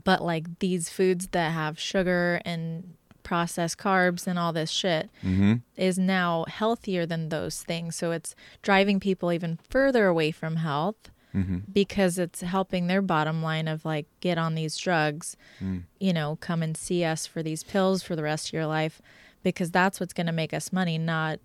[0.02, 5.54] but like these foods that have sugar and processed carbs and all this shit hmm
[5.76, 7.96] is now healthier than those things.
[7.96, 13.42] So it's driving people even further away from health hmm because it's helping their bottom
[13.42, 15.83] line of like get on these drugs, Mm.
[15.98, 19.00] you know, come and see us for these pills for the rest of your life
[19.42, 21.38] because that's what's going to make us money, not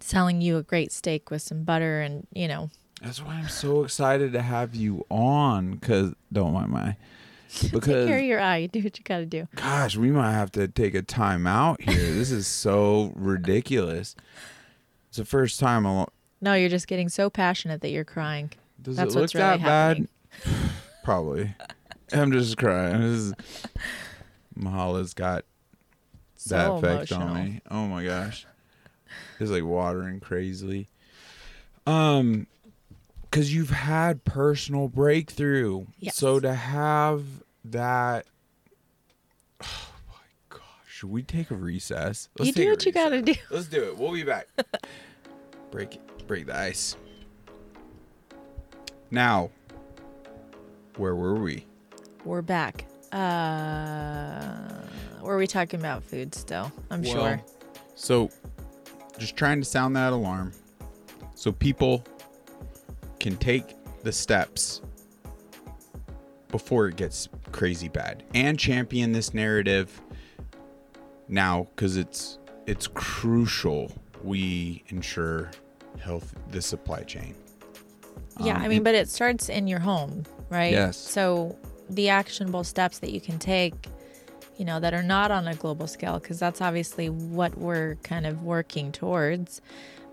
[0.00, 2.70] selling you a great steak with some butter and, you know,
[3.02, 5.78] That's why I'm so excited to have you on.
[5.78, 6.96] Cause don't mind my.
[7.54, 8.58] take Because care of your eye.
[8.58, 9.48] You do what you got to do.
[9.56, 11.94] gosh, we might have to take a time out here.
[12.14, 14.14] this is so ridiculous.
[15.08, 15.86] It's the first time.
[15.86, 16.06] I,
[16.40, 18.50] No, you're just getting so passionate that you're crying.
[18.80, 20.08] does That's it look what's really that happening.
[20.44, 20.70] bad?
[21.04, 21.54] Probably.
[22.12, 23.00] I'm just crying.
[23.00, 23.34] This is,
[24.58, 25.44] Mahala's got
[26.46, 27.28] that effect emotional.
[27.28, 27.60] on me.
[27.70, 28.46] Oh my gosh.
[29.38, 30.88] It's like watering crazily.
[31.86, 32.46] Um
[33.30, 35.86] cuz you've had personal breakthrough.
[35.98, 36.16] Yes.
[36.16, 37.24] So to have
[37.64, 38.26] that
[39.62, 40.14] Oh my
[40.48, 40.60] gosh.
[40.86, 42.28] Should we take a recess?
[42.40, 43.34] you do what you got to do.
[43.50, 43.96] Let's do it.
[43.96, 44.48] We'll be back.
[45.70, 46.26] break it.
[46.26, 46.96] Break the ice.
[49.10, 49.50] Now,
[50.96, 51.66] where were we?
[52.24, 52.84] We're back.
[53.12, 54.82] Uh,
[55.22, 56.70] were we talking about food still?
[56.90, 57.42] I'm Well, sure.
[57.96, 58.30] So,
[59.18, 60.52] just trying to sound that alarm
[61.34, 62.04] so people
[63.20, 64.80] can take the steps
[66.48, 70.00] before it gets crazy bad and champion this narrative
[71.28, 73.90] now because it's it's crucial
[74.24, 75.50] we ensure
[76.00, 77.34] health the supply chain
[78.40, 80.72] Yeah, Um, I mean, and- but it starts in your home, right?
[80.72, 80.96] Yes.
[80.96, 81.56] So
[81.90, 83.74] the actionable steps that you can take,
[84.56, 88.26] you know, that are not on a global scale, because that's obviously what we're kind
[88.26, 89.60] of working towards,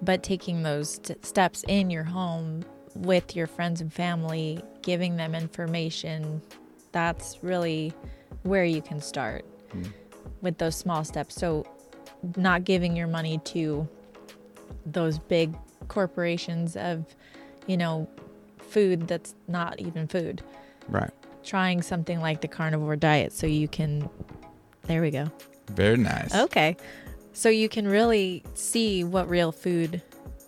[0.02, 2.64] but taking those st- steps in your home
[2.98, 6.42] with your friends and family, giving them information,
[6.92, 7.94] that's really
[8.44, 9.92] where you can start Mm.
[10.42, 11.36] with those small steps.
[11.36, 11.66] So
[12.38, 13.88] not giving your money to
[14.86, 15.54] those big
[15.90, 17.06] corporations of,
[17.68, 18.08] you know,
[18.58, 20.42] food that's not even food.
[20.90, 21.12] right
[21.44, 24.10] Trying something like the carnivore diet so you can
[24.84, 25.30] there we go.
[25.72, 26.76] very nice Okay.
[27.34, 30.02] So you can really see what real food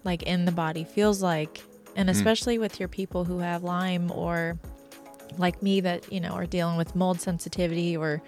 [0.04, 1.62] like in the body feels like
[2.00, 2.14] and Mm.
[2.14, 4.58] especially with your people who have Lyme or
[5.38, 8.22] like me that, you know, are dealing with mold sensitivity or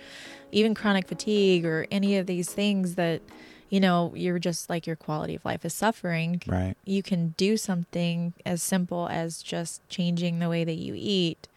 [0.52, 3.22] even chronic fatigue or any of these things that
[3.70, 7.56] you know, you're just like your quality of life is suffering right you can do
[7.56, 11.48] something as simple as just changing the way that you eat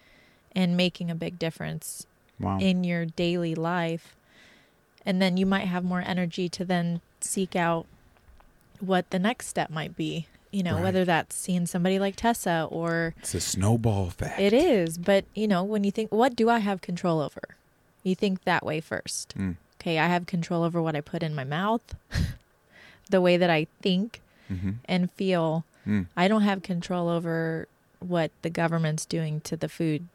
[0.55, 2.07] and making a big difference
[2.39, 4.15] wow in your daily life.
[5.05, 7.87] And then you might have more energy to then seek out
[8.79, 10.29] what the next step might be.
[10.55, 10.85] You know, Right.
[10.85, 14.99] whether that's seeing somebody like Tessa or it's a snowball effect it is.
[14.99, 17.57] But, you know, when you think, what do I have control over?
[18.05, 19.35] You think that way first.
[19.37, 19.57] Mm.
[19.81, 21.97] Okay, I have control over what I put in my mouth,
[23.11, 24.73] the way that I think mm-hmm.
[24.85, 25.65] and feel.
[25.87, 26.07] Mm.
[26.17, 27.67] I don't have control over
[27.99, 30.07] what the government's doing to the food.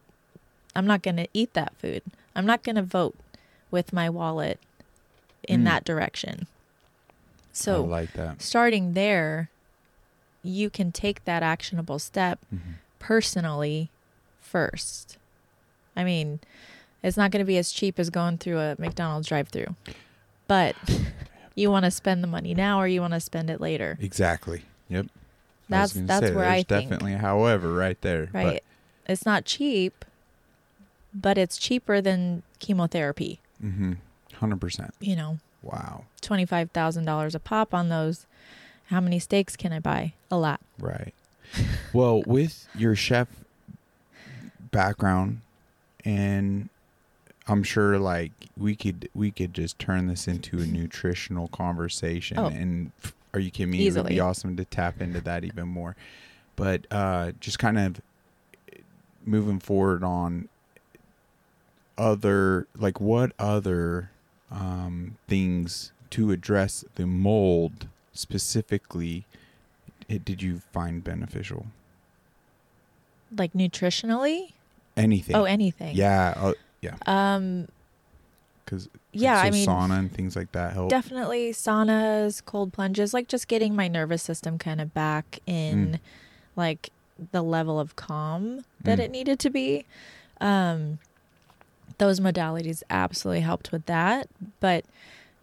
[0.74, 2.02] I'm not going to eat that food.
[2.34, 3.14] I'm not going to vote
[3.70, 4.58] with my wallet
[5.46, 5.64] in Mm.
[5.64, 6.46] that direction.
[7.52, 9.50] So, like that starting there,
[10.42, 12.74] you can take that actionable step Mhm.
[12.98, 13.90] personally
[14.40, 15.18] first.
[15.96, 16.40] I mean,
[17.02, 19.74] it's not going to be as cheap as going through a McDonald's drive-through.
[20.48, 20.76] But
[21.54, 23.98] you want to spend the money now or you want to spend it later.
[24.00, 24.62] Exactly.
[24.88, 25.06] Yep.
[25.68, 28.26] That's that's say, where I think definitely a however right there.
[28.32, 28.64] but- right.
[29.06, 30.04] It's not cheap,
[31.12, 33.40] but it's cheaper than chemotherapy.
[33.62, 33.94] Mm-hmm.
[34.34, 34.94] Hundred percent.
[35.00, 36.04] You know, Wow.
[36.20, 38.26] twenty five thousand dollars a pop on those.
[38.90, 40.14] How many steaks can I buy?
[40.32, 40.60] A lot.
[40.80, 41.14] Right.
[41.92, 43.28] well, with your chef
[44.72, 45.42] background,
[46.04, 46.68] and
[47.46, 52.36] I'm sure like we could we could just turn this into a nutritional conversation.
[52.36, 52.46] Oh.
[52.46, 52.90] And
[53.32, 53.86] are you kidding me?
[53.86, 55.94] It would be awesome to tap into that even more.
[56.56, 58.00] But uh, just kind of
[59.24, 60.48] moving forward on
[61.96, 64.10] other like what other
[64.50, 67.86] um, things to address the mold
[68.20, 69.24] specifically
[70.08, 71.66] it, did you find beneficial
[73.36, 74.52] Like nutritionally?
[74.96, 75.96] anything Oh, anything.
[75.96, 76.52] yeah uh,
[76.82, 77.68] yeah Um.
[78.64, 79.40] because Yeah.
[79.40, 83.48] so I mean, sauna and things like that help definitely saunas, cold plunges, like just
[83.48, 86.00] getting my nervous system kind of back in, Mm.
[86.56, 86.90] like
[87.32, 89.02] the level of calm that Mm.
[89.02, 89.86] it needed to be.
[90.40, 90.98] Um.
[91.98, 94.26] those modalities absolutely helped with that.
[94.60, 94.86] But,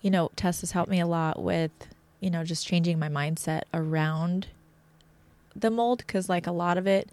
[0.01, 1.71] you know, Tess has helped me a lot with,
[2.19, 4.47] you know, just changing my mindset around
[5.55, 7.09] the mold because, like, a lot of it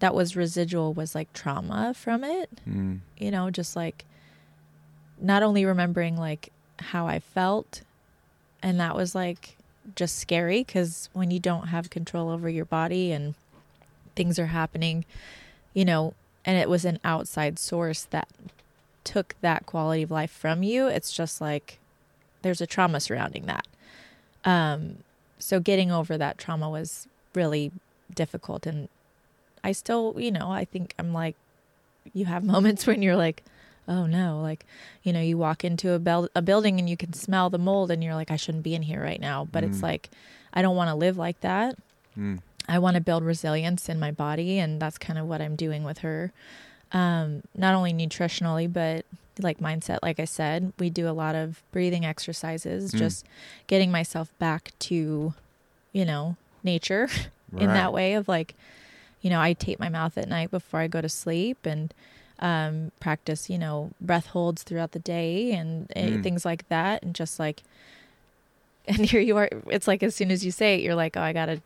[0.00, 3.00] that was residual was like trauma from it, Mm.
[3.18, 4.04] you know, just like
[5.20, 6.50] not only remembering like
[6.80, 7.82] how I felt,
[8.62, 9.56] and that was like
[9.94, 13.34] just scary because when you don't have control over your body and
[14.16, 15.04] things are happening,
[15.74, 18.28] you know, and it was an outside source that
[19.04, 21.78] took that quality of life from you, it's just like
[22.42, 23.66] there's a trauma surrounding that.
[24.44, 24.98] Um,
[25.38, 27.72] so getting over that trauma was really
[28.14, 28.66] difficult.
[28.66, 28.88] And
[29.64, 31.36] I still, you know, I think I'm like,
[32.12, 33.42] you have moments when you're like,
[33.88, 34.64] oh no, like,
[35.02, 37.90] you know, you walk into a, bel- a building and you can smell the mold
[37.90, 39.48] and you're like, I shouldn't be in here right now.
[39.50, 39.82] But it's Mm.
[39.82, 40.10] like,
[40.54, 41.76] I don't want to live like that.
[42.18, 42.40] Mm.
[42.68, 45.82] I want to build resilience in my body, and that's kind of what I'm doing
[45.82, 46.32] with her.
[46.92, 49.04] Um, not only nutritionally, but
[49.40, 49.98] like mindset.
[50.02, 52.98] Like I said, we do a lot of breathing exercises, Mm.
[52.98, 53.26] just
[53.66, 55.34] getting myself back to,
[55.92, 57.08] you know, nature
[57.58, 58.54] in that way of like,
[59.20, 61.92] you know, I tape my mouth at night before I go to sleep and
[62.40, 66.22] um, practice, you know, breath holds throughout the day and uh, Mm.
[66.22, 67.02] things like that.
[67.02, 67.62] And just like,
[68.88, 71.22] and here you are, it's like as soon as you say it, you're like, oh,
[71.22, 71.60] I got to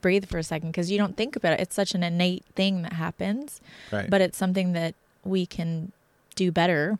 [0.00, 1.60] breathe for a second because you don't think about it.
[1.60, 3.60] It's such an innate thing that happens,
[3.92, 4.10] Right.
[4.10, 4.94] but it's something that
[5.24, 5.92] we can
[6.38, 6.98] do better.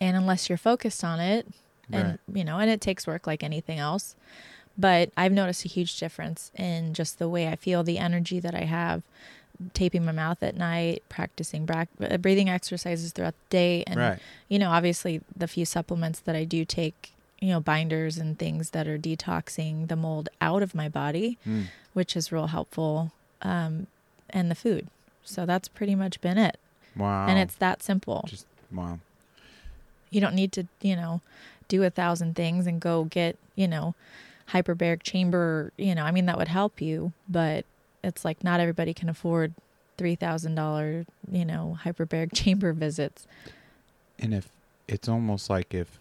[0.00, 1.46] And unless you're focused on it,
[1.90, 2.38] and Right.
[2.38, 4.14] you know, and it takes work like anything else.
[4.76, 8.54] But I've noticed a huge difference in just the way I feel, the energy that
[8.54, 9.02] I have,
[9.72, 14.18] taping my mouth at night, practicing bra- uh, breathing exercises throughout the day, and right.
[14.48, 18.70] you know, obviously the few supplements that I do take, you know, binders and things
[18.70, 21.66] that are detoxing the mold out of my body, Mm.
[21.94, 23.86] which is real helpful, um,
[24.28, 24.88] and the food.
[25.24, 26.58] So that's pretty much been it,
[26.96, 27.26] Wow.
[27.28, 28.98] and it's that simple just wow.
[30.10, 31.20] you don't need to you know
[31.68, 33.94] do a thousand things and go get you know
[34.50, 37.64] hyperbaric chamber you know i mean that would help you but
[38.04, 39.52] it's like not everybody can afford
[39.96, 43.26] three thousand dollar you know hyperbaric chamber visits
[44.18, 44.48] And if
[44.88, 45.98] it's almost like if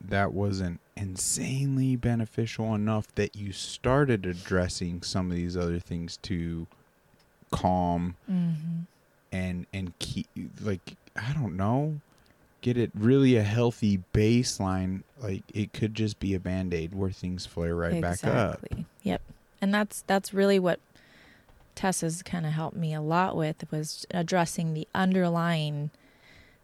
[0.00, 6.66] that wasn't insanely beneficial enough that you started addressing some of these other things to
[7.50, 8.82] calm mm-hmm.
[9.34, 10.26] And and keep
[10.62, 12.00] like I don't know
[12.62, 17.44] get it really a healthy baseline like it could just be a band-aid where things
[17.44, 18.54] flare right back up.
[18.62, 18.86] Exactly.
[19.02, 19.20] Yep.
[19.60, 20.80] And that's that's really what
[21.74, 25.90] Tessa's kind of helped me a lot with was addressing the underlying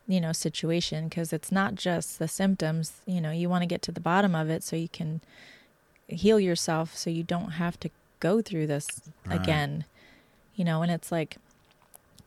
[0.08, 3.82] you know situation because it's not just the symptoms you know you want to get
[3.82, 5.20] to the bottom of it so you can
[6.08, 7.90] heal yourself so you don't have to
[8.20, 8.86] go through this
[9.26, 9.40] Right.
[9.40, 9.84] again.
[10.54, 11.36] You know and it's like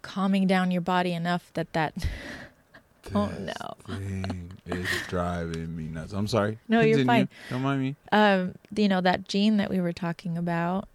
[0.03, 1.93] calming down your body enough that that
[3.15, 3.95] Oh, no.
[3.97, 6.13] thing is driving me nuts.
[6.13, 6.57] I'm sorry.
[6.69, 7.27] No, you're fine.
[7.49, 7.95] don't mind me.
[8.11, 10.87] Um you know that gene that we were talking about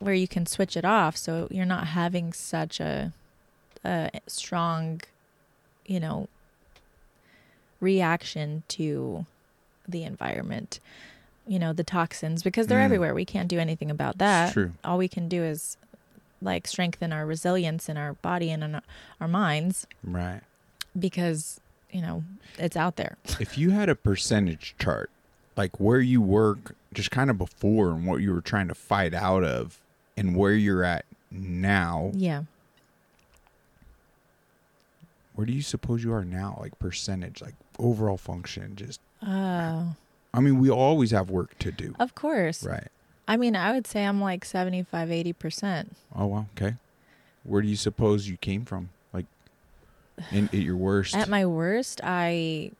[0.00, 3.12] where you can switch it off so you're not having such a
[3.84, 5.00] a strong
[5.86, 6.28] you know
[7.80, 9.24] reaction to
[9.86, 10.80] the environment
[11.46, 12.84] you know the toxins because they're Mm.
[12.84, 13.14] everywhere.
[13.14, 14.46] We can't do anything about that.
[14.48, 14.72] It's true.
[14.84, 15.78] All we can do is
[16.40, 18.82] like strengthen our resilience in our body and in our,
[19.20, 19.86] our minds.
[20.02, 20.40] Right.
[20.98, 21.60] Because
[21.90, 22.24] you know
[22.58, 23.16] it's out there.
[23.40, 25.10] If you had a percentage chart
[25.56, 29.12] like where you work just kind of before and what you were trying to fight
[29.12, 29.80] out of
[30.16, 32.44] and where you're at now yeah.
[35.34, 36.58] Where do you suppose you are now?
[36.60, 39.94] Like percentage like overall function just oh
[40.34, 41.94] i mean we always have work to do.
[41.98, 42.64] Of course.
[42.64, 42.88] Right
[43.28, 45.86] I mean, I would say I'm like 75, 80%.
[46.16, 46.74] oh wow okay
[47.44, 49.26] where do you suppose you came from like
[50.32, 52.72] in at your worst At my worst, I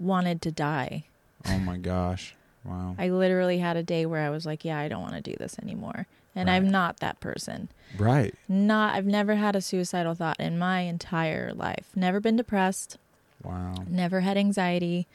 [0.00, 1.04] wanted to die.
[1.48, 2.34] oh my gosh
[2.64, 5.20] wow I literally had a day where I was like, yeah, I don't want to
[5.20, 6.06] do this anymore.
[6.36, 6.56] And Right.
[6.56, 7.68] I'm not that person.
[7.96, 11.86] right Not I've never had a suicidal thought in my entire life.
[11.94, 12.96] Never been depressed,
[13.42, 15.06] wow never had anxiety.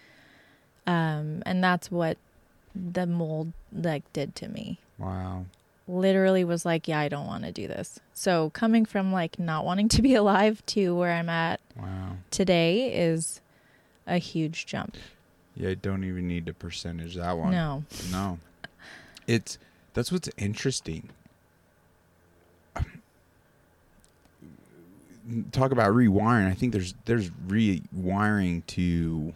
[0.88, 2.18] Um and that's what
[2.76, 4.80] the mold like did to me.
[4.97, 5.45] wow
[5.88, 7.99] literally was like, yeah, I don't want to do this.
[8.13, 12.93] So coming from like not wanting to be alive to where I'm at wow today
[12.93, 13.41] is
[14.05, 14.95] a huge jump.
[15.55, 17.84] yeah don't even need to percentage that one No.
[18.11, 18.38] No.
[19.28, 19.57] It's
[19.93, 21.09] that's what's interesting.
[25.51, 26.47] Talk about rewiring.
[26.49, 29.34] I think there's there's rewiring to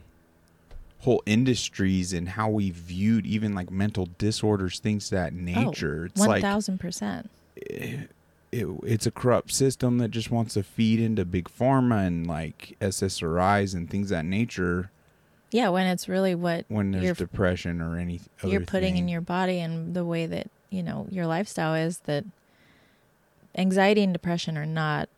[1.03, 6.05] whole industries and how we viewed even like mental disorders, things of that oh, nature.
[6.05, 7.29] it's One like thousand percent.
[7.55, 8.09] it,
[8.51, 13.73] it's a corrupt system that just wants to feed into big pharma and like SSRIs
[13.73, 14.91] and things of that nature
[15.51, 19.21] Yeah, when it's really what when there's You're- depression or any you're putting in your
[19.21, 22.23] body and the way that, you know, your lifestyle is that
[23.57, 25.09] anxiety and depression are not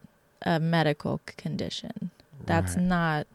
[0.42, 2.10] a medical condition.
[2.46, 2.84] That's Right.
[2.86, 3.28] not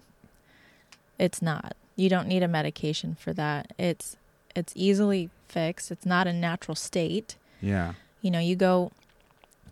[1.18, 1.76] it's not.
[2.00, 3.72] You don't need a medication for that.
[3.78, 4.16] It's
[4.56, 5.90] it's easily fixed.
[5.90, 7.36] It's not a natural state.
[7.60, 7.92] yeah
[8.22, 8.90] You know, you go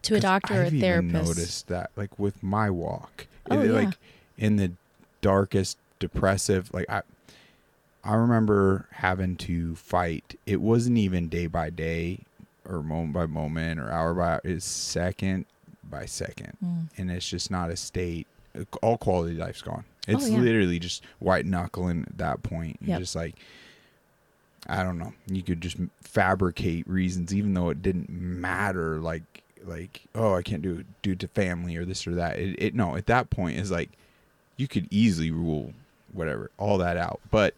[0.02, 3.66] to a doctor or a I've even noticed that like with my walk Oh, It-
[3.66, 3.72] yeah.
[3.72, 3.94] like
[4.36, 4.72] in the
[5.22, 7.02] darkest depressive like i
[8.04, 12.20] i remember having to fight it wasn't even day by day
[12.64, 15.44] or moment by moment or hour by hour it's second
[15.82, 16.88] by second Mm.
[16.96, 18.28] and it's just not a state
[18.82, 20.38] all quality of life's gone it's Oh, yeah.
[20.38, 22.78] literally just white knuckling at that point.
[22.80, 22.98] Yep.
[23.00, 23.34] just like
[24.66, 29.22] i don't know you could just fabricate reasons even though it didn't matter like
[29.64, 32.74] like oh i can't do it due to family or this or that it, it
[32.74, 33.90] no at that point is like
[34.56, 35.72] you could easily rule
[36.12, 37.54] whatever all that out but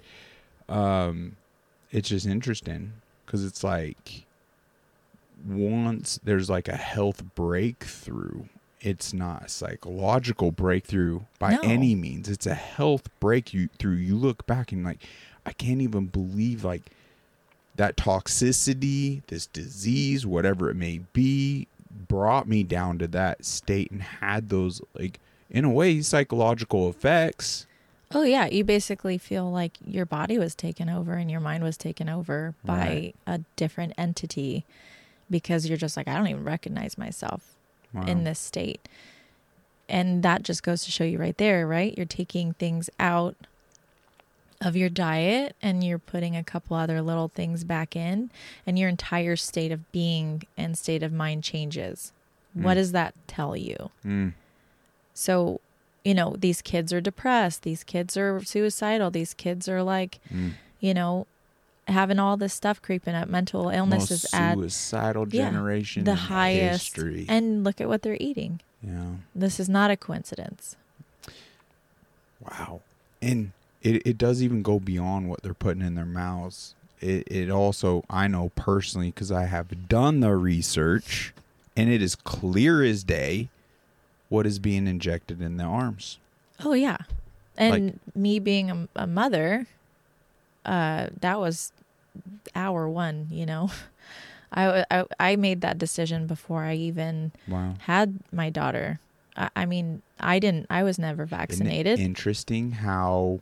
[0.68, 1.36] um
[1.92, 2.92] it's just interesting
[3.24, 4.24] because it's like
[5.46, 8.42] once there's like a health breakthrough
[8.80, 11.60] it's not a psychological breakthrough by No.
[11.62, 14.98] any means it's a health breakthrough you look back and like
[15.44, 16.82] i can't even believe like
[17.76, 21.66] that toxicity this disease whatever it may be
[22.08, 25.18] brought me down to that state and had those like
[25.50, 27.66] in a way psychological effects
[28.12, 31.76] Oh yeah, you basically feel like your body was taken over and your mind was
[31.76, 33.14] taken over by Right.
[33.24, 34.64] a different entity
[35.30, 37.54] because you're just like I don't even recognize myself
[37.92, 38.04] Wow.
[38.06, 38.80] in this state.
[39.88, 41.96] And that just goes to show you right there, right?
[41.96, 43.34] You're taking things out
[44.60, 48.30] of your diet and you're putting a couple other little things back in
[48.66, 52.12] and your entire state of being and state of mind changes.
[52.54, 52.74] What Mm.
[52.74, 53.90] does that tell you?
[54.04, 54.34] Mm.
[55.14, 55.60] So,
[56.04, 60.52] you know, these kids are depressed, these kids are suicidal, these kids are like, Mm.
[60.78, 61.26] you know,
[61.90, 63.28] having all this stuff creeping up.
[63.28, 66.94] Mental illnesses Most is at suicidal Yeah, generation the in highest.
[66.96, 67.26] history.
[67.28, 68.60] And look at what they're eating.
[68.82, 69.06] yeah.
[69.34, 70.76] This is not a coincidence.
[72.40, 72.80] Wow.
[73.20, 76.74] And it, it does even go beyond what they're putting in their mouths.
[77.00, 81.32] It, it also, I know personally, because I have done the research,
[81.76, 83.48] and it is clear as day
[84.28, 86.18] what is being injected in the arms.
[86.62, 86.98] Oh yeah.
[87.56, 89.66] And me being a, a mother,
[90.64, 91.72] uh, that was
[92.54, 93.70] hour one, you know.
[94.52, 97.74] I, I I made that decision before I even Wow.
[97.86, 98.98] had my daughter.
[99.36, 100.66] I, I mean, I didn't.
[100.68, 101.98] I was never vaccinated.
[102.00, 103.38] interesting how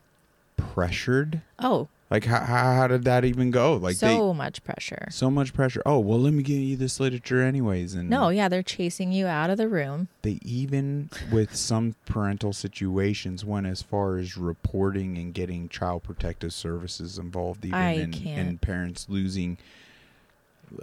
[0.56, 1.40] pressured?
[1.58, 3.74] oh, Like, how, how, did that even go?
[3.76, 5.08] Like, so much pressure.
[5.10, 5.82] so much pressure.
[5.84, 7.92] Oh, well, let me give you this literature anyways.
[7.94, 10.08] And No, yeah, they're chasing you out of the room.
[10.22, 16.54] they even with some parental situations went as far as reporting and getting child protective
[16.54, 18.48] services involved even I in, can't.
[18.48, 19.58] and parents losing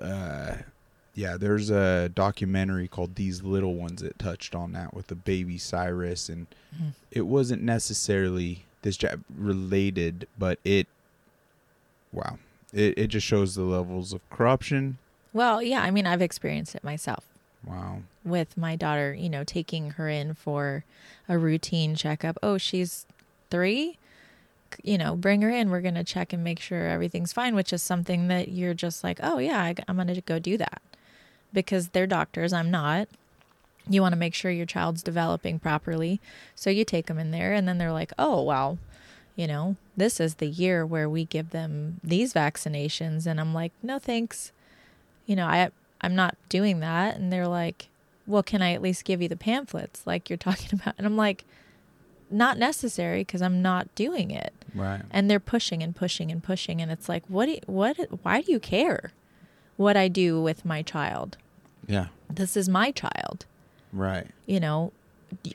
[0.01, 0.55] uh
[1.13, 5.57] yeah there's a documentary called these little ones that touched on that with the baby
[5.57, 6.91] cyrus and Mhm.
[7.11, 10.87] it wasn't necessarily this jab related but it
[12.15, 12.39] wow
[12.73, 14.97] it, it just shows the levels of corruption
[15.33, 17.25] Well, yeah, I mean, I've experienced it myself
[17.63, 20.83] wow with my daughter, you know, taking her in for
[21.29, 22.37] a routine checkup.
[22.41, 23.05] Oh, she's
[23.51, 23.99] three.
[24.83, 25.69] You know, bring her in.
[25.69, 29.03] We're going to check and make sure everything's fine, which is something that you're just
[29.03, 30.81] like, oh, yeah, I, I'm going to go do that
[31.53, 32.51] because they're doctors.
[32.51, 33.07] I'm not.
[33.87, 36.19] You want to make sure your child's developing properly.
[36.55, 38.79] So you take them in there, and then they're like, oh, well,
[39.35, 43.25] you know, this is the year where we give them these vaccinations.
[43.27, 44.51] And I'm like, no, thanks.
[45.25, 45.69] You know, I,
[46.01, 47.17] I'm not doing that.
[47.17, 47.89] And they're like,
[48.27, 50.95] well, can I at least give you the pamphlets like you're talking about?
[50.97, 51.43] And I'm like,
[52.31, 54.53] not necessary because I'm not doing it.
[54.73, 56.81] right And they're pushing and pushing and pushing.
[56.81, 59.11] And it's like, what, do- what, why do you care
[59.77, 61.37] what I do with my child?
[61.87, 63.45] yeah This is my child.
[63.93, 64.91] right You know,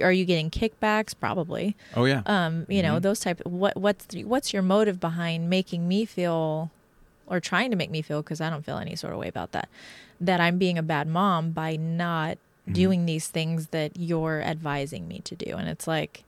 [0.01, 1.15] are you getting kickbacks?
[1.19, 1.77] Probably.
[1.97, 3.03] oh yeah Um, you know, Mhm.
[3.03, 6.71] those type what, what's, the, what's your motive behind making me feel
[7.27, 9.53] or trying to make me feel, because I don't feel any sort of way about
[9.53, 9.69] that,
[10.21, 12.75] that I'm being a bad mom by not Mhm.
[12.75, 15.55] doing these things that you're advising me to do.
[15.57, 16.25] And it's like,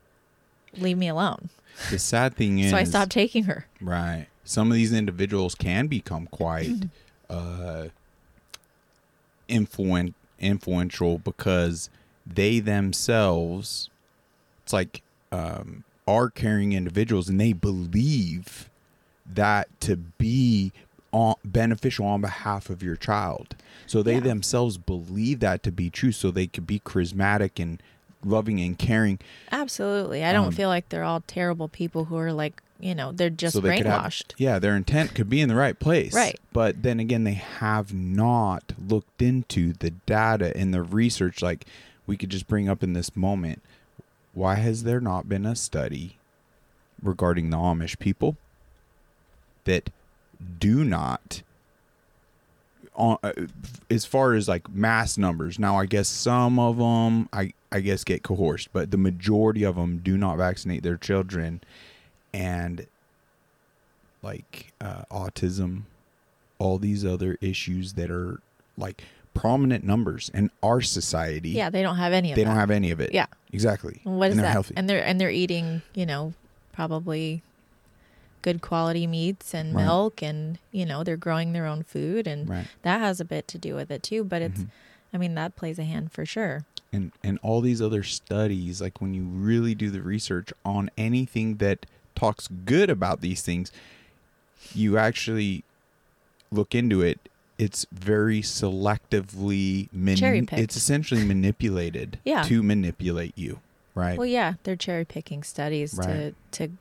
[0.77, 1.51] leave me alone.
[1.91, 3.67] The sad thing is, so I stopped taking her.
[3.81, 4.27] Right.
[4.45, 6.71] Some of these individuals can become quite
[7.31, 7.87] uh,
[9.49, 11.91] influen- influential because
[12.27, 13.91] they themselves,
[14.65, 18.69] it's like, um, are caring individuals and they believe
[19.31, 20.73] that to be
[21.13, 23.55] on, beneficial on behalf of your child.
[23.87, 24.21] So they Yeah.
[24.21, 27.81] themselves believe that to be true, so they could be charismatic and
[28.25, 29.19] loving and caring.
[29.51, 30.25] Absolutely.
[30.25, 33.31] I don't Um, feel like they're all terrible people who are like, you know, they're
[33.31, 34.33] just so they could have- brainwashed.
[34.39, 36.15] yeah, their intent could be in the right place.
[36.15, 36.39] Right.
[36.53, 41.65] But then again, they have not looked into the data and the research like
[42.07, 43.63] we could just bring up in this moment.
[44.35, 46.19] Why has there not been a study
[47.03, 48.37] regarding the Amish people
[49.65, 49.91] that
[50.59, 51.43] do not
[52.95, 53.33] on uh,
[53.91, 58.05] as far as like mass numbers now i guess some of them i i guess
[58.05, 61.61] get coerced but the majority of them do not vaccinate their children
[62.35, 62.87] and
[64.23, 65.83] like uh, autism
[66.59, 68.41] all these other issues that are
[68.77, 72.71] like prominent numbers in our society Yeah, they don't have any of they don't have
[72.71, 73.27] any of it Yeah.
[73.53, 74.53] exactly And What is and they're that?
[74.53, 76.35] healthy And they're and they're eating, you know,
[76.73, 77.43] probably
[78.43, 79.85] good quality meats and Right.
[79.85, 83.47] milk and, you know, they're growing their own food and right that has a bit
[83.49, 84.69] to do with it too, but it's Mhm.
[85.15, 86.65] I mean, that plays a hand for sure.
[86.95, 91.57] and and all these other studies like when you really do the research on anything
[91.57, 93.73] that talks good about these things
[94.75, 95.65] you actually
[96.51, 97.31] look into it
[97.65, 100.61] it's very selectively mani- Cherry-picked.
[100.65, 102.43] it's essentially manipulated Yeah.
[102.45, 103.61] to manipulate you
[103.95, 106.35] right Well, yeah, they're cherry picking studies Right.
[106.53, 106.73] to to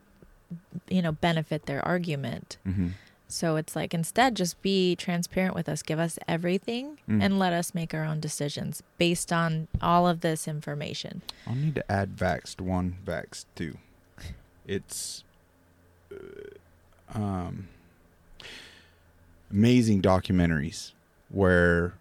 [0.89, 2.57] you know, benefit their argument.
[2.67, 2.89] mm-hmm.
[3.29, 7.23] So it's like instead just be transparent with us, give us everything Mm.
[7.23, 11.21] and let us make our own decisions based on all of this information.
[11.47, 13.77] i'll need to add vaxxed one vaxxed two
[14.67, 15.23] it's
[16.13, 17.67] uh, um
[19.51, 20.91] amazing documentaries
[21.29, 21.93] where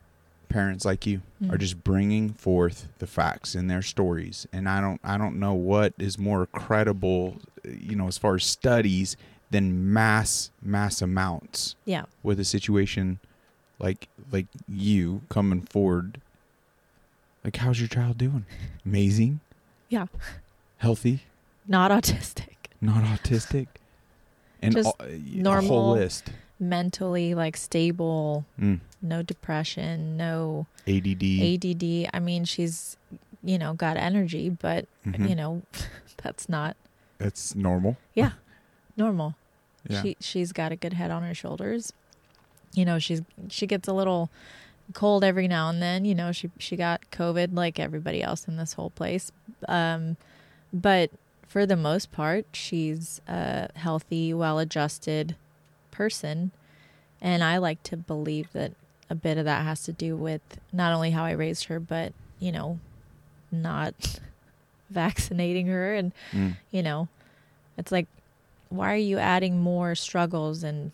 [0.48, 1.60] parents like you are Mm.
[1.60, 5.94] just bringing forth the facts in their stories and i don't i don't know what
[5.98, 9.16] is more credible you know as far as studies
[9.50, 12.04] than mass mass amounts Yeah.
[12.22, 13.20] with a situation
[13.78, 16.20] like like you coming forward
[17.44, 18.44] like how's your child doing
[18.84, 19.40] amazing
[19.88, 20.06] Yeah.
[20.78, 21.20] healthy
[21.66, 22.56] Not autistic.
[22.80, 23.68] not autistic
[24.60, 25.90] and Just all- a whole normal.
[25.92, 26.30] list
[26.60, 28.78] Mentally like stable, mm.
[29.00, 32.10] no depression, no add ADD.
[32.12, 32.96] I mean, she's
[33.42, 35.28] you know, got energy, but Mhm.
[35.30, 35.62] you know,
[36.22, 36.76] that's not
[37.16, 38.32] that's normal Yeah,
[38.96, 39.34] normal.
[39.88, 41.94] yeah She she's got a good head on her shoulders.
[42.74, 44.28] You know, she's she gets a little
[44.92, 46.04] cold every now and then.
[46.04, 49.32] You know, she she got COVID like everybody else in this whole place.
[49.66, 50.18] Um,
[50.72, 51.10] but
[51.48, 55.34] for the most part, she's a healthy, well-adjusted
[56.00, 56.50] person,
[57.20, 58.72] and I like to believe that
[59.10, 60.40] a bit of that has to do with
[60.72, 62.78] not only how I raised her, but you know,
[63.52, 64.18] not
[64.90, 65.94] vaccinating her.
[65.94, 66.56] And Mm.
[66.70, 67.08] you know
[67.76, 68.06] it's like
[68.70, 70.92] why are you adding more struggles and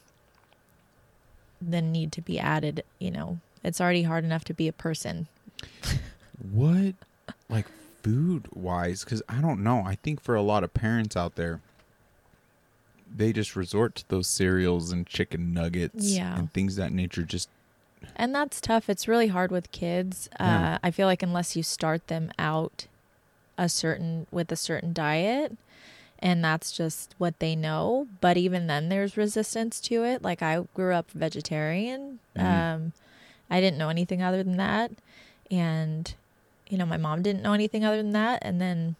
[1.60, 3.38] than need to be added you know?
[3.62, 5.26] It's already hard enough to be a person.
[6.52, 6.94] What?
[7.48, 7.66] Like
[8.02, 9.82] food wise because i don't know.
[9.84, 11.60] I think for a lot of parents out there
[13.16, 16.36] they just resort to those cereals and chicken nuggets Yeah.
[16.38, 17.48] and things of that nature just
[18.14, 20.74] and that's tough it's really hard with kids Yeah.
[20.74, 22.86] uh, i feel like unless you start them out
[23.58, 25.56] a certain with a certain diet
[26.18, 30.62] and that's just what they know but even then there's resistance to it like i
[30.74, 32.42] grew up vegetarian Mhm.
[32.44, 32.92] um
[33.50, 34.90] i didn't know anything other than that
[35.50, 36.14] and
[36.68, 38.96] you know my mom didn't know anything other than that and then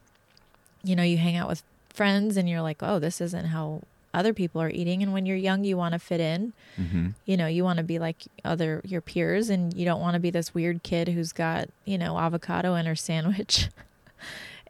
[0.83, 1.63] you know you hang out with
[1.93, 3.83] friends and you're like oh this isn't how
[4.17, 5.03] other people are eating.
[5.03, 6.53] And when you're young you want to fit in.
[6.79, 7.09] Mm-hmm.
[7.25, 10.21] you know you want to be like other your peers and you don't want to
[10.21, 13.69] be this weird kid who's got you know avocado in her sandwich.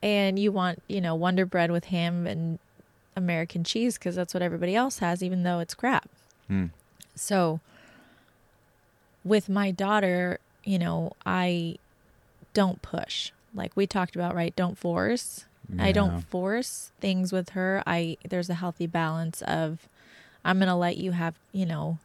[0.02, 2.58] And you want you know wonder bread with ham and
[3.16, 6.08] american cheese because that's what everybody else has even though it's crap.
[6.50, 6.68] Mm.
[7.14, 7.60] so
[9.24, 11.76] with my daughter you know i
[12.56, 13.32] don't push.
[13.54, 14.56] Like we talked about right?
[14.56, 15.44] Don't force
[15.78, 17.82] I don't force things with her.
[17.86, 19.88] I there's a healthy balance of
[20.44, 21.98] I'm going to let you have, you know,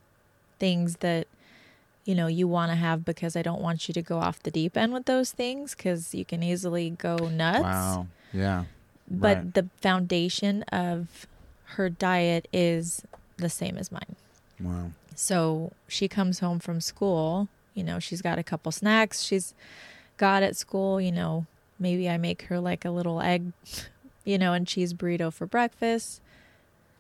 [0.60, 1.28] things that
[2.06, 4.50] you know you want to have because I don't want you to go off the
[4.52, 7.62] deep end with those things cuz you can easily go nuts.
[7.62, 8.64] wow yeah
[9.10, 9.54] But right.
[9.54, 11.28] the foundation of
[11.76, 13.04] her diet is
[13.38, 14.16] the same as mine.
[14.60, 19.54] wow So she comes home from school, you know, she's got a couple snacks she's
[20.18, 21.46] got at school, you know,
[21.82, 23.52] maybe I make her like a little egg,
[24.24, 26.22] you know, and cheese burrito for breakfast,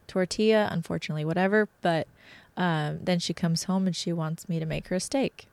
[0.08, 1.70] tortilla, unfortunately, whatever.
[1.82, 2.08] But
[2.58, 5.48] um, then she comes home and she wants me to make her a steak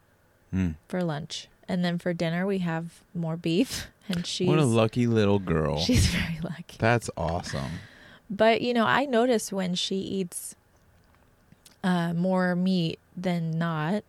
[0.53, 0.75] mm.
[0.89, 1.49] for lunch.
[1.69, 3.87] And then for dinner, we have more beef.
[4.11, 6.79] And she's, what a lucky little girl she's very lucky.
[6.79, 7.73] that's awesome
[8.31, 10.57] But you know, I notice when she eats
[11.85, 14.05] uh, more meat than not,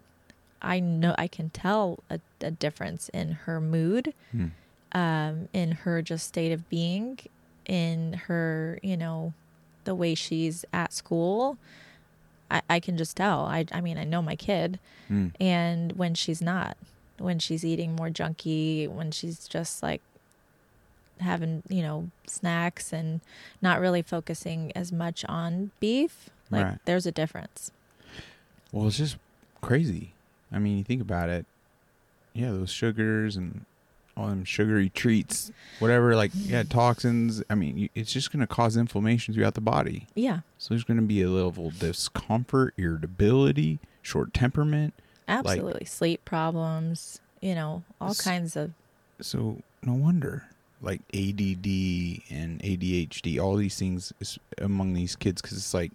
[0.61, 4.47] I know I can tell a, a difference in her mood, Hmm.
[4.93, 7.19] Um, in her just state of being,
[7.65, 9.33] in her, you know,
[9.85, 11.57] the way she's at school.
[12.51, 13.41] I, I can just tell.
[13.45, 15.27] I, I mean, I know my kid, Hmm.
[15.39, 16.77] and when she's not,
[17.17, 20.01] when she's eating more junky, when she's just like
[21.19, 23.19] having, you know, snacks and
[23.61, 26.77] not really focusing as much on beef, like Right.
[26.85, 27.71] there's a difference.
[28.71, 29.17] Well, it's just
[29.61, 30.13] crazy.
[30.51, 31.45] I mean, you think about it.
[32.33, 33.65] Yeah, those sugars and
[34.19, 37.41] all them sugary treats, whatever, like, yeah, toxins.
[37.49, 40.07] I mean, it's just going to cause inflammation throughout the body.
[40.13, 44.93] Yeah, So there's going to be a level of discomfort, irritability, short temperament.
[45.27, 45.85] absolutely.
[45.85, 48.71] Sleep problems, you know, all kinds of
[49.21, 50.45] So no wonder,
[50.81, 51.65] like ADD
[52.29, 55.91] and ADHD, all these things is among these kids, because it's like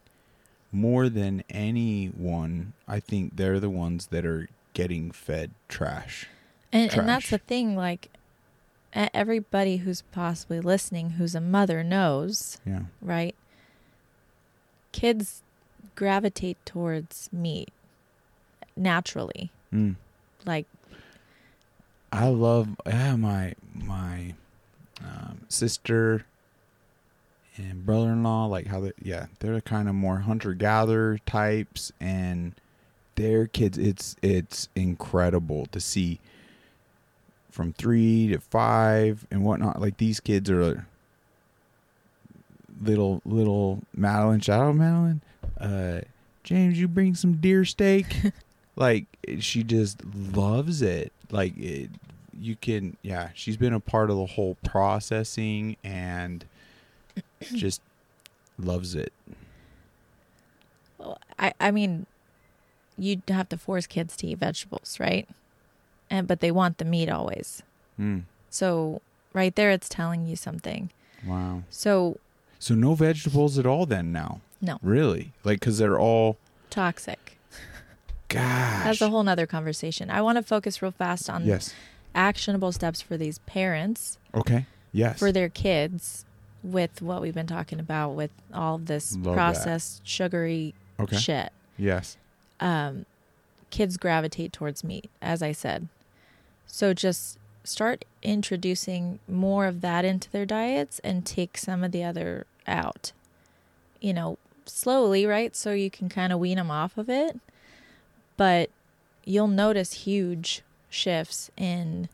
[0.73, 6.27] more than anyone, I think they're the ones that are getting fed trash.
[6.75, 8.11] And, and that's the thing, like
[8.93, 12.83] everybody who's possibly listening who's a mother knows, Yeah.
[13.01, 13.35] right?
[14.93, 15.43] Kids
[15.95, 17.71] gravitate towards meat
[18.77, 19.51] naturally.
[19.73, 19.97] Mm.
[20.45, 20.67] Like,
[22.13, 24.35] I love yeah, my my
[25.01, 26.27] um, sister
[27.57, 32.53] and brother-in-law like how they yeah they're kind of more hunter-gatherer types and
[33.17, 36.19] their kids it's it's incredible to see
[37.55, 39.81] from three to five and whatnot.
[39.81, 40.87] Like these kids are
[42.83, 44.41] little little Madeline.
[44.41, 45.21] Shout out Madeline.
[45.59, 46.01] Uh
[46.43, 48.07] James you bring some deer steak?
[48.77, 49.07] Like
[49.39, 51.13] she just loves it.
[51.31, 51.91] Like it,
[52.37, 56.45] you can yeah she's been a part of the whole processing and
[57.55, 57.81] just
[58.59, 59.13] loves it.
[60.99, 62.07] Well, I, I mean,
[62.99, 65.29] you'd have to force kids to eat vegetables, right?
[66.11, 67.63] And but they want the meat always.
[67.99, 68.23] mm.
[68.51, 69.01] So
[69.33, 70.91] right there, it's telling you something.
[71.27, 72.19] wow So
[72.59, 76.39] so no vegetables at all then now no, really like because they're all
[76.71, 77.39] toxic.
[78.29, 80.11] gosh That's a whole nother conversation.
[80.11, 81.75] I want to focus real fast on yes
[82.15, 86.25] actionable steps for these parents okay yes for their kids
[86.63, 89.35] with what we've been talking about with all this Love that.
[89.35, 91.53] processed sugary okay shit.
[91.77, 92.17] yes
[92.61, 93.05] Um,
[93.71, 95.89] kids gravitate towards meat, as I said.
[96.67, 102.05] So just start introducing more of that into their diets and take some of the
[102.05, 103.13] other out.
[104.01, 105.55] You know, slowly, right?
[105.57, 107.39] So you can kind of wean them off of it.
[108.37, 108.71] But
[109.25, 112.09] you'll notice huge shifts in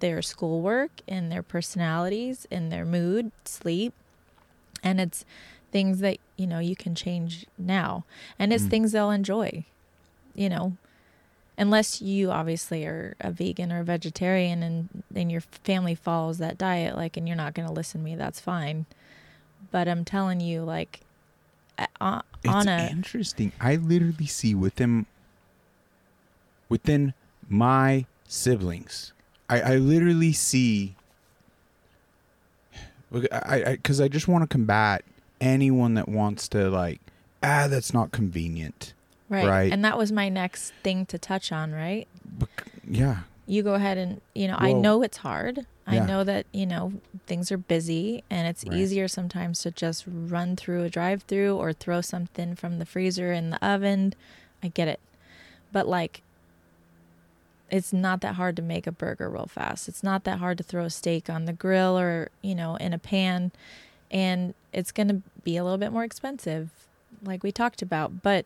[0.00, 3.92] their schoolwork, in their personalities, in their mood, sleep.
[4.82, 5.24] And it's
[5.72, 8.04] things that, you know, you can change now.
[8.38, 8.70] And it's Mm.
[8.70, 9.64] things they'll enjoy,
[10.34, 10.76] you know.
[11.58, 16.58] Unless you obviously are a vegan or a vegetarian and then your family follows that
[16.58, 18.84] diet, like, and you're not going to listen to me, that's fine.
[19.70, 21.00] But I'm telling you, like,
[21.78, 23.52] uh, on it's a interesting.
[23.60, 25.06] I literally see within
[26.68, 27.14] within
[27.48, 29.12] my siblings.
[29.48, 30.96] I i literally see
[33.12, 35.04] i i because I, just want to combat
[35.40, 37.00] anyone that wants to like
[37.42, 38.94] ah that's not convenient
[39.28, 39.46] right.
[39.46, 39.72] right.
[39.72, 42.06] And that was my next thing to touch on, right?
[42.24, 43.18] Bec- yeah
[43.48, 45.58] you go ahead and you know i know it's hard
[45.88, 46.02] Yeah.
[46.02, 46.94] i know that you know
[47.28, 48.76] things are busy and it's Right.
[48.76, 53.32] easier sometimes to just run through a drive through or throw something from the freezer
[53.32, 54.14] in the oven
[54.64, 54.98] i get it
[55.72, 56.22] but like
[57.70, 60.64] it's not that hard to make a burger real fast it's not that hard to
[60.64, 63.50] throw a steak on the grill or you know in a pan
[64.10, 66.70] and it's going to be a little bit more expensive
[67.24, 68.44] like we talked about but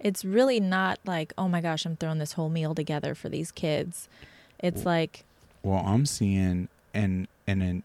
[0.00, 3.50] it's really not like, oh my gosh, I'm throwing this whole meal together for these
[3.50, 4.08] kids.
[4.60, 5.24] It's like,
[5.62, 7.82] well i'm seeing an an an,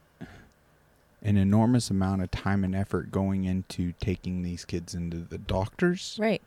[1.23, 6.15] an enormous amount of time and effort going into taking these kids into the doctors
[6.19, 6.41] right.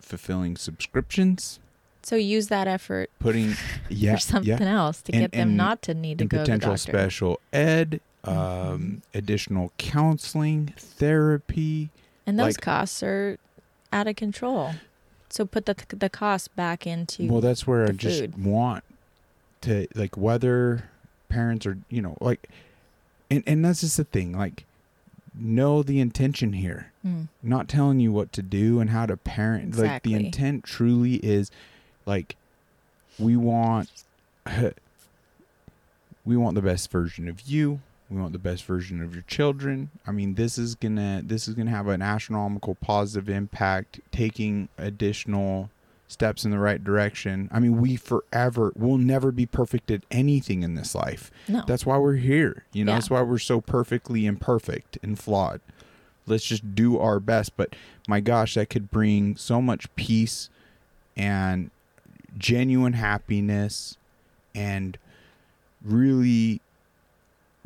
[0.00, 1.58] fulfilling subscriptions
[2.02, 3.54] So use that effort putting
[3.88, 6.38] yeah for something yeah else to And- get them and- not to need to go
[6.38, 6.92] to the potential doctor.
[6.92, 9.00] special ed, um, Mhm.
[9.14, 11.90] additional counseling, therapy.
[12.26, 13.36] and those like- costs are
[13.92, 14.72] out of control.
[15.36, 18.42] So put the the cost back into well, that's where I just food.
[18.42, 18.84] want
[19.60, 20.88] to like whether
[21.28, 22.48] parents are you know like,
[23.30, 24.64] and and that's just the thing like,
[25.38, 26.90] know the intention here.
[27.06, 29.76] Mm, Not telling you what to do and how to parent.
[29.76, 31.50] Like the intent truly is,
[32.06, 32.36] like,
[33.18, 33.90] we want,
[36.24, 37.80] we want the best version of you.
[38.08, 39.90] We want the best version of your children.
[40.06, 45.70] I mean, this is gonna this is gonna have an astronomical positive impact, taking additional
[46.08, 47.48] steps in the right direction.
[47.52, 51.32] I mean, we forever will never be perfect at anything in this life.
[51.48, 51.64] No.
[51.66, 52.64] That's why we're here.
[52.72, 52.96] You know, Yeah.
[52.98, 55.60] that's why we're so perfectly imperfect and flawed.
[56.28, 57.56] Let's just do our best.
[57.56, 57.74] But
[58.06, 60.48] my gosh, that could bring so much peace
[61.16, 61.70] and
[62.38, 63.96] genuine happiness
[64.54, 64.96] and
[65.84, 66.60] really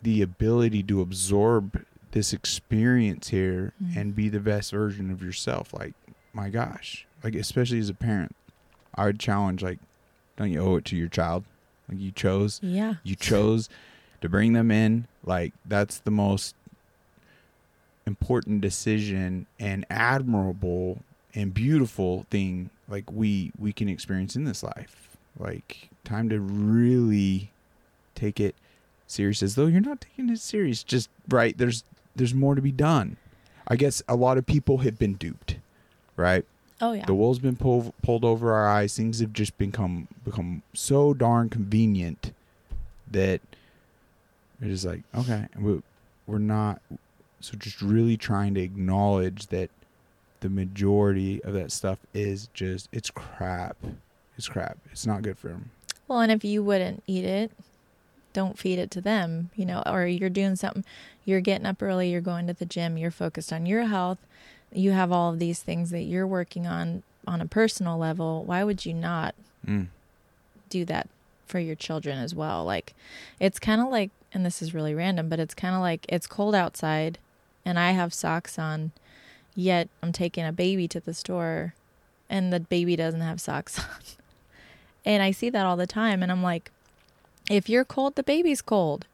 [0.02, 3.96] the ability to absorb this experience here Mhm.
[3.96, 5.72] and be the best version of yourself.
[5.72, 5.94] Like,
[6.32, 8.34] my gosh, like, especially as a parent,
[8.94, 9.78] I would challenge, like,
[10.36, 11.44] don't you owe it to your child?
[11.88, 12.94] Like, you chose yeah.
[13.04, 13.68] you chose
[14.20, 16.54] to bring them in like that's the most
[18.06, 21.02] important decision and admirable
[21.34, 27.50] and beautiful thing like we we can experience in this life like time to really
[28.14, 28.54] take it
[29.10, 31.84] serious as though you're not taking it serious just right there's
[32.16, 33.16] there's more to be done
[33.68, 35.56] i guess a lot of people have been duped
[36.16, 36.44] right
[36.82, 37.04] Oh yeah.
[37.04, 38.96] the wool's been pulled pulled over our eyes.
[38.96, 42.32] Things have just become become so darn convenient
[43.10, 43.42] that
[44.62, 45.82] it is like okay, we-
[46.26, 46.80] we're not.
[47.40, 49.68] So just really trying to acknowledge that
[50.40, 53.76] the majority of that stuff is just it's crap.
[54.38, 54.78] It's crap.
[54.90, 55.70] It's not good for them.
[56.08, 57.52] Well, and if you wouldn't eat it,
[58.32, 60.84] don't feed it to them, you know, or you're doing something,
[61.24, 64.18] you're getting up early, you're going to the gym, you're focused on your health,
[64.72, 68.44] you have all of these things that you're working on on a personal level.
[68.44, 69.34] Why would you not
[69.66, 69.88] Mm.
[70.70, 71.08] do that
[71.46, 72.64] for your children as well?
[72.64, 72.94] Like,
[73.38, 76.26] it's kind of like, and this is really random, but it's kind of like it's
[76.26, 77.18] cold outside
[77.64, 78.92] and I have socks on,
[79.54, 81.74] yet I'm taking a baby to the store
[82.30, 83.84] and the baby doesn't have socks on.
[85.04, 86.22] And I see that all the time.
[86.22, 86.70] And I'm like,
[87.50, 89.06] if you're cold, the baby's cold.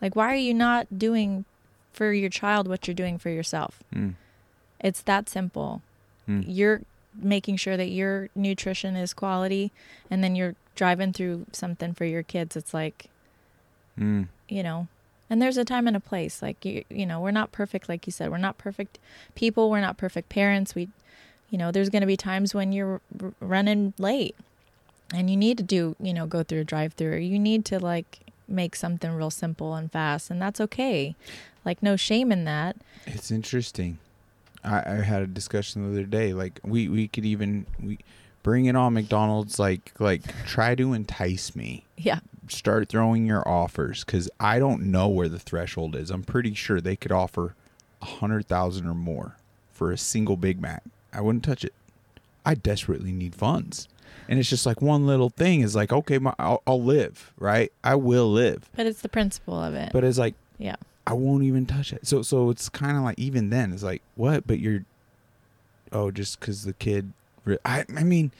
[0.00, 1.44] Like, why are you not doing
[1.92, 3.82] for your child what you're doing for yourself?
[3.94, 4.14] Mm.
[4.80, 5.82] It's that simple.
[6.28, 6.44] Mm.
[6.46, 6.82] You're
[7.20, 9.72] making sure that your nutrition is quality,
[10.10, 12.56] and then you're driving through something for your kids.
[12.56, 13.06] It's like,
[13.98, 14.28] Mm.
[14.48, 14.86] you know,
[15.28, 16.40] and there's a time and a place.
[16.40, 18.30] Like, you, you know, we're not perfect, like you said.
[18.30, 19.00] We're not perfect
[19.34, 19.68] people.
[19.68, 20.76] We're not perfect parents.
[20.76, 20.88] We,
[21.50, 24.36] you know, there's going to be times when you're r- running late
[25.14, 27.64] and you need to do, you know, go through a drive through or you need
[27.66, 30.30] to like make something real simple and fast.
[30.30, 31.14] And that's okay.
[31.64, 32.76] Like, no shame in that.
[33.06, 33.98] It's interesting.
[34.64, 36.32] I, I had a discussion the other day.
[36.32, 37.98] Like we we could even we
[38.42, 39.58] bring it on McDonald's.
[39.58, 41.84] Like like try to entice me.
[41.96, 42.20] Yeah.
[42.48, 46.10] Start throwing your offers because I don't know where the threshold is.
[46.10, 47.54] I'm pretty sure they could offer
[48.00, 49.36] a hundred thousand or more
[49.72, 50.82] for a single Big Mac.
[51.12, 51.74] I wouldn't touch it.
[52.44, 53.88] I desperately need funds,
[54.28, 57.72] and it's just like one little thing is like okay, my, I'll, I'll live right.
[57.82, 59.90] I will live, But it's the principle of it.
[59.92, 60.76] but it's like yeah.
[61.06, 62.06] I won't even touch it.
[62.06, 64.46] So so it's kind of like even then it's like what?
[64.46, 64.84] But you're
[65.92, 67.12] oh just because the kid.
[67.44, 68.30] Re- I I mean,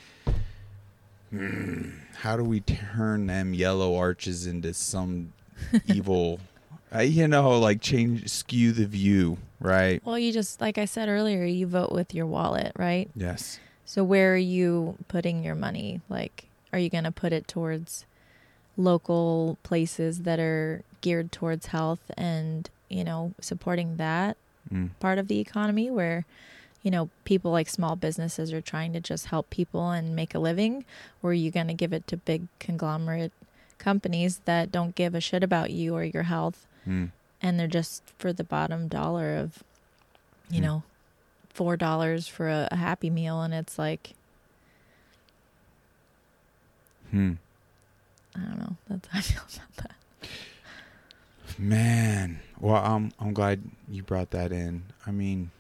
[1.31, 5.33] hmm, how do we turn them yellow arches into some
[5.87, 6.41] evil?
[6.95, 10.03] Uh, you know, like change skew the view, right?
[10.07, 13.11] Well, you just, like I said earlier, you vote with your wallet, right?
[13.15, 13.61] Yes.
[13.89, 16.03] So where are you putting your money?
[16.11, 18.05] Like, are you going to put it towards
[18.77, 24.37] local places that are geared towards health and, you know, supporting that
[24.71, 24.91] Mm.
[25.01, 26.27] part of the economy where,
[26.83, 30.39] you know, people like small businesses are trying to just help people and make a
[30.39, 30.85] living?
[31.23, 33.33] Or are you going to give it to big conglomerate
[33.79, 37.11] companies that don't give a shit about you or your health Mm.
[37.41, 39.63] and they're just for the bottom dollar of,
[40.51, 40.67] you Hmm.
[40.67, 40.83] know,
[41.59, 44.15] four dollars for a, a happy meal and it's like
[47.11, 47.33] Hmm.
[48.37, 48.77] I don't know.
[48.89, 49.95] That's how I feel about that.
[51.59, 54.85] Man, well, I'm I'm glad you brought that in.
[55.07, 55.51] I mean,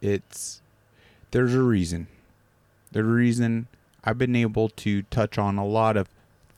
[0.00, 0.60] it's
[1.30, 2.06] there's a reason.
[2.92, 3.66] There's a reason
[4.04, 6.08] I've been able to touch on a lot of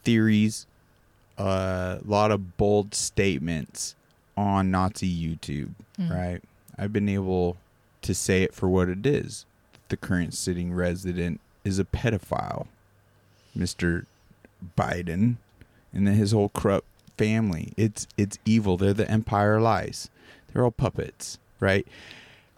[0.02, 0.66] theories,
[1.38, 3.94] a lot of bold statements
[4.36, 6.10] on Nazi YouTube, Mm.
[6.10, 6.42] right?
[6.78, 7.56] I've been able
[8.02, 9.46] to say it for what it is.
[9.88, 12.66] The current sitting resident is a pedophile,
[13.56, 14.06] Mr.
[14.76, 15.36] Biden,
[15.92, 17.72] and then his whole corrupt family.
[17.76, 18.76] It's it's evil.
[18.76, 20.10] They're the empire lies.
[20.52, 21.86] They're all puppets, right?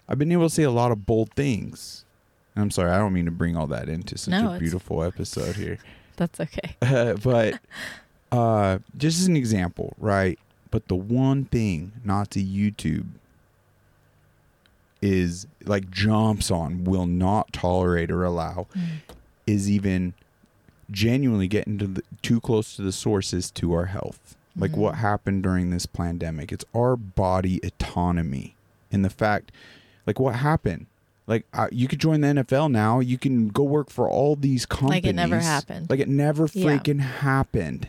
[0.08, 2.04] I've been able to say a lot of bold things.
[2.54, 5.56] I'm sorry, I don't mean to bring all that into such No, a beautiful episode
[5.56, 5.78] here.
[6.16, 6.76] That's okay.
[7.22, 7.60] but
[8.32, 10.38] uh, just as an example, right?
[10.70, 13.06] But the one thing not to YouTube
[15.02, 18.82] is like jumps on, will not tolerate or allow, Mm.
[19.46, 20.14] is even
[20.90, 24.36] genuinely getting to the, too close to the sources to our health.
[24.58, 26.50] like what happened during this pandemic.
[26.50, 28.56] It's our body autonomy
[28.90, 29.52] and the fact,
[30.06, 30.86] like what happened.
[31.26, 33.00] Like uh, you could join the NFL now.
[33.00, 35.04] You can go work for all these companies.
[35.04, 35.90] Like it never happened.
[35.90, 36.64] Like it never Yeah.
[36.78, 37.88] freaking happened.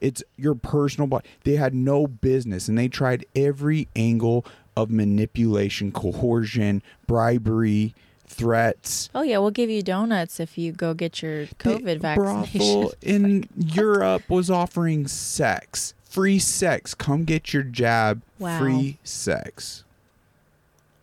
[0.00, 1.28] It's your personal body.
[1.44, 4.46] They had no business, and they tried every angle
[4.76, 7.94] of manipulation, coercion, bribery,
[8.26, 9.08] threats.
[9.14, 12.58] Oh yeah, we'll give you donuts if you go get your COVID The vaccination.
[12.80, 16.94] brothel in Europe was offering sex, free sex.
[16.94, 18.58] Come get your jab, Wow.
[18.58, 19.84] free sex.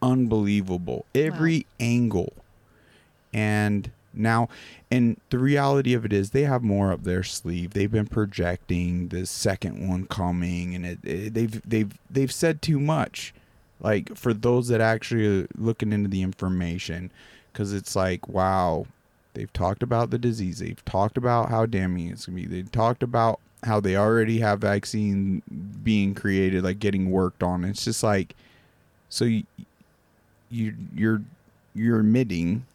[0.02, 1.06] Unbelievable.
[1.16, 2.34] Every angle.
[3.34, 4.50] And now,
[4.92, 7.74] and the reality of it is, they have more up their sleeve.
[7.74, 12.80] They've been projecting the second one coming, and it, it- they've they've they've said too
[12.80, 13.34] much.
[13.84, 17.12] Like for those that actually are looking into the information,
[17.52, 18.88] because it's like, wow,
[19.34, 20.60] they've talked about the disease.
[20.60, 22.46] They've talked about how damning it's gonna be.
[22.46, 25.42] They talked about how they already have vaccine
[25.84, 27.64] being created, like getting worked on.
[27.66, 28.36] It's just like,
[29.10, 29.44] so you,
[30.50, 31.22] you you're
[31.76, 32.66] you're admitting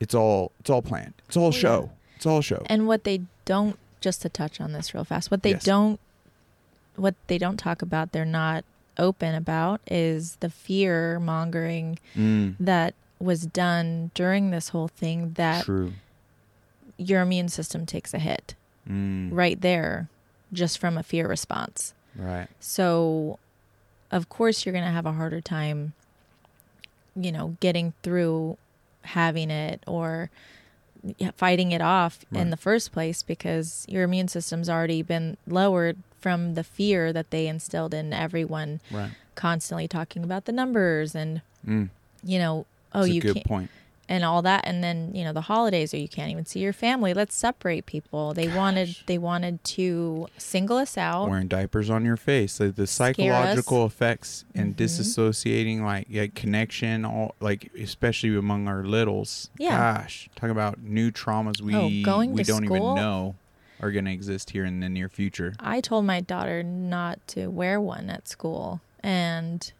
[0.00, 1.14] it's all it's all planned.
[1.28, 1.58] It's all yeah.
[1.58, 1.90] show.
[2.16, 2.62] It's all show.
[2.66, 5.64] And what they don't just to touch on this real fast, what they Yes.
[5.64, 6.00] don't
[6.96, 8.64] what they don't talk about, they're not
[9.00, 15.64] open about is the fear mongering Mm, that was done during this whole thing that
[15.64, 15.92] true.
[16.96, 18.54] your immune system takes a hit
[18.88, 20.08] Mm, right there
[20.52, 21.94] just from a fear response.
[22.16, 22.48] right.
[22.60, 23.38] So,
[24.10, 25.92] of course, you're going to have a harder time,
[27.14, 28.56] you know, getting through
[29.02, 30.30] having it or
[31.36, 36.54] fighting it off in the first place because your immune system's already been lowered from
[36.54, 39.12] the fear that they instilled in everyone Right.
[39.34, 41.88] constantly talking about the numbers and, Mm,
[42.22, 43.70] you know, oh, that's you good can't, point.
[44.08, 44.62] and all that.
[44.66, 47.14] And then you know the holidays or you can't even see your family.
[47.14, 48.34] Let's separate people.
[48.34, 51.28] They wanted they wanted to single us out.
[51.28, 54.84] Wearing diapers on your face, like the psychological effects and Mhm.
[54.84, 59.48] disassociating, like, like connection, all like especially among our littles.
[59.58, 59.94] Yeah.
[60.02, 63.36] Gosh, talk about new traumas we Oh, going we to don't even know
[63.80, 65.54] are going to exist here in the near future.
[65.58, 69.72] I told my daughter not to wear one at school, and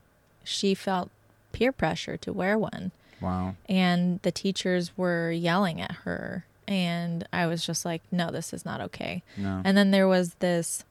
[0.44, 1.10] she felt
[1.52, 2.92] peer pressure to wear one.
[3.20, 3.56] Wow.
[3.68, 8.64] And the teachers were yelling at her, and I was just like, no, this is
[8.64, 9.22] not okay.
[9.36, 9.60] No.
[9.64, 10.84] And then there was this,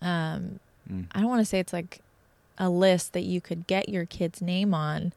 [0.00, 1.06] um, Mm.
[1.12, 2.00] I don't want to say it's like
[2.56, 5.12] a list that you could get your kid's name on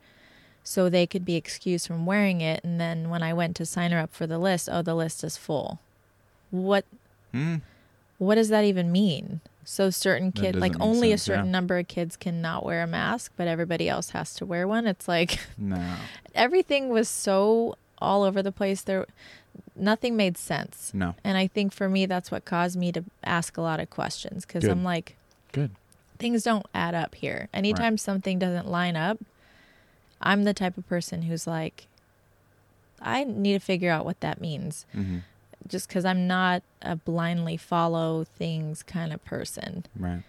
[0.64, 2.64] so they could be excused from wearing it.
[2.64, 5.24] And then when I went to sign her up for the list, oh, the list
[5.24, 5.80] is full.
[6.52, 6.86] What
[7.34, 7.62] Mm.
[8.18, 9.40] what does that even mean?
[9.64, 11.52] So certain kids, like only sense, a certain yeah.
[11.52, 14.86] number of kids cannot wear a mask, but everybody else has to wear one.
[14.86, 15.82] It's like No.
[16.36, 18.82] everything was so all over the place.
[18.82, 19.06] There
[19.76, 20.92] nothing made sense.
[20.94, 21.16] No.
[21.24, 24.46] And I think for me that's what caused me to ask a lot of questions
[24.46, 25.16] cuz I'm like
[25.54, 25.72] Good.
[26.20, 27.48] things don't add up here.
[27.54, 29.20] Anytime something doesn't line up,
[30.22, 31.88] I'm the type of person who's like
[33.02, 35.20] I need to figure out what that means hmm
[35.68, 39.86] just because I'm not a blindly follow things kind of person.
[39.98, 40.24] Right.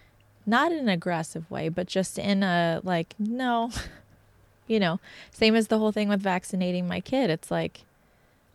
[0.45, 3.71] Not in an aggressive way, but just in a like, no,
[4.67, 4.99] you know,
[5.31, 7.29] same as the whole thing with vaccinating my kid.
[7.29, 7.81] It's like,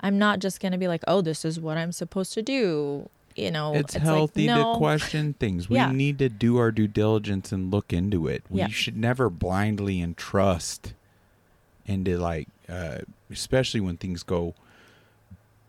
[0.00, 3.08] I'm not just going to be like, oh, this is what I'm supposed to do.
[3.34, 4.72] You know, it's, like, healthy no.
[4.72, 5.68] to question things.
[5.68, 5.92] We Yeah.
[5.92, 8.42] need to do our due diligence and look into it.
[8.50, 8.68] We Yeah.
[8.68, 10.92] should never blindly entrust
[11.86, 12.98] into like, uh,
[13.30, 14.54] especially when things go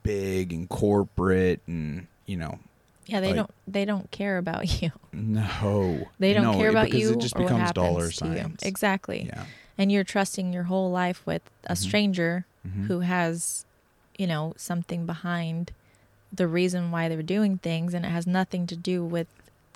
[0.03, 2.59] big and corporate and you know,
[3.07, 3.51] Yeah, they like- don't.
[3.67, 4.91] They don't care about you.
[5.13, 8.11] no, They don't No, care about because you It just or becomes dollar you.
[8.11, 8.61] signs.
[8.63, 9.25] Exactly.
[9.27, 9.45] Yeah.
[9.77, 11.77] And you're trusting your whole life with a Mhm.
[11.77, 12.87] stranger Mhm.
[12.87, 13.65] who has,
[14.17, 15.71] you know, something behind
[16.31, 19.27] the reason why they're doing things, and it has nothing to do with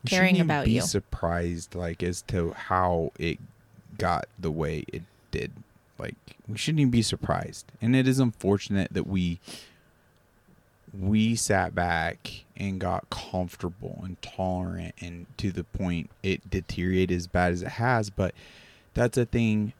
[0.03, 0.82] We caring shouldn't about be you.
[0.82, 3.39] surprised like as to how it
[3.97, 5.51] got the way it did
[5.97, 6.15] like
[6.47, 9.39] we shouldn't even be surprised and it is unfortunate that we
[10.97, 17.27] we sat back and got comfortable and tolerant and to the point it deteriorated as
[17.27, 18.33] bad as it has but
[18.93, 19.73] that's a thing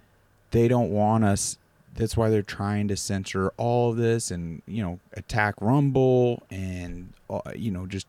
[0.52, 1.58] they don't want us
[1.96, 7.14] that's why they're trying to censor all of this and you know attack rumble and
[7.30, 8.08] uh, you know just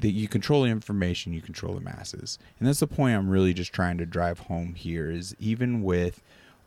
[0.00, 2.38] that you control the information, you control the masses.
[2.58, 6.22] And that's the point I'm really just trying to drive home here is even with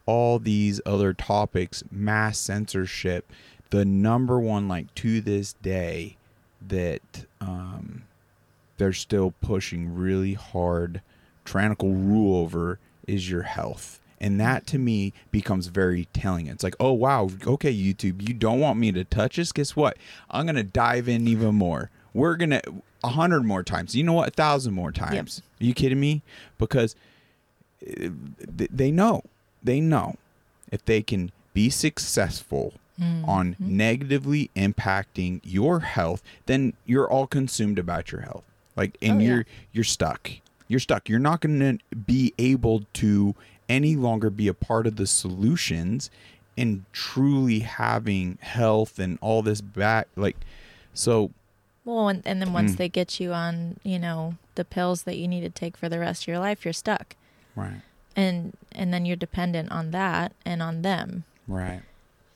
[0.05, 3.31] all these other topics, mass censorship,
[3.75, 6.15] the number one like to this day
[6.65, 8.03] that um
[8.77, 11.01] they're still pushing really hard
[11.43, 13.99] tyrannical rule over is your health.
[14.19, 16.47] And that to me becomes very telling.
[16.47, 19.51] It's like, oh wow, okay, YouTube, you don't want me to touch this?
[19.51, 19.97] Guess what?
[20.31, 21.89] I'm gonna dive in even more.
[22.13, 22.61] we're gonna
[23.03, 23.93] a hundred more times.
[23.93, 24.29] You know what?
[24.29, 25.41] A thousand more times.
[25.59, 26.21] Are you kidding me?
[26.57, 26.95] Because
[27.85, 28.07] uh,
[28.47, 29.23] they know,
[29.61, 30.15] they know,
[30.71, 38.11] if they can be successful on negatively impacting your health, then you're all consumed about
[38.11, 38.43] your health.
[38.75, 40.31] Like, and Oh, you're you're stuck.
[40.67, 41.07] You're stuck.
[41.09, 43.35] You're not going to be able to
[43.69, 46.09] any longer be a part of the solutions
[46.57, 50.07] and truly having health and all this back.
[50.15, 50.37] Like,
[50.93, 51.31] so
[51.83, 52.77] Well, and, and then once Mm.
[52.77, 55.99] they get you on, you know, the pills that you need to take for the
[55.99, 57.15] rest of your life, you're stuck.
[57.55, 57.81] right,
[58.15, 61.25] And and then you're dependent on that and on them.
[61.47, 61.81] right,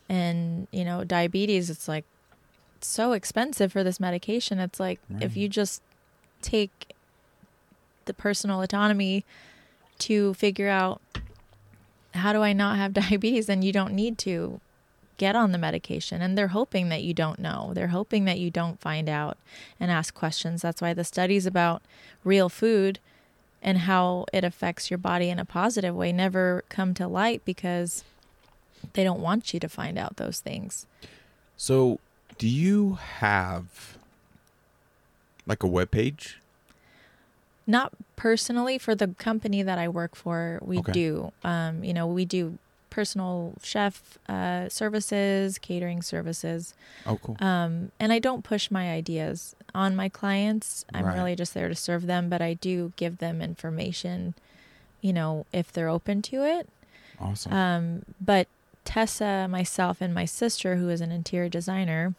[0.10, 2.05] And, you know, diabetes it's like
[2.82, 4.60] so expensive for this medication.
[4.60, 5.82] It's like if you just
[6.41, 6.93] take
[8.05, 9.24] the personal autonomy
[9.99, 11.01] to figure out
[12.16, 14.60] how do I not have diabetes, then you don't need to
[15.18, 16.22] get on the medication.
[16.22, 17.72] And they're hoping that you don't know.
[17.76, 19.38] They're hoping that you don't find out
[19.80, 20.62] and ask questions.
[20.62, 21.84] That's why the studies about
[22.24, 22.99] real food
[23.62, 28.05] and how it affects your body in a positive way never come to light because
[28.93, 30.86] they don't want you to find out those things.
[31.57, 31.99] So,
[32.38, 33.97] do you have
[35.45, 36.39] like a web page?
[37.67, 40.91] Not personally for the company that I work for, we Okay.
[40.91, 41.32] do.
[41.43, 42.57] Um, you know, we do
[42.89, 46.73] personal chef uh, services, catering services,
[47.05, 47.38] Oh, cool.
[47.39, 50.84] um, and I don't push my ideas on my clients.
[50.93, 51.15] I'm Right.
[51.15, 54.34] really just there to serve them, but I do give them information.
[55.01, 56.67] You know, if they're open to it.
[57.21, 57.53] awesome.
[57.53, 58.47] Um, but
[58.90, 62.16] Tessa, myself, and my sister, who is an interior designer,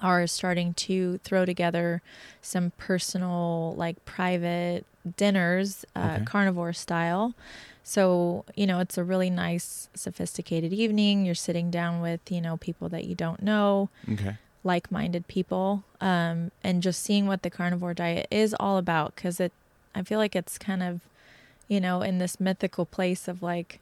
[0.00, 2.02] are starting to throw together
[2.40, 4.86] some personal, like private
[5.16, 6.24] dinners, uh, Okay.
[6.24, 7.34] carnivore style.
[7.82, 11.26] So, you know, it's a really nice, sophisticated evening.
[11.26, 14.36] You're sitting down with, you know, people that you don't know, okay.
[14.62, 19.16] like minded people, um, and just seeing what the carnivore diet is all about.
[19.16, 19.52] Cause it,
[19.96, 21.00] I feel like it's kind of,
[21.66, 23.80] you know, in this mythical place of like,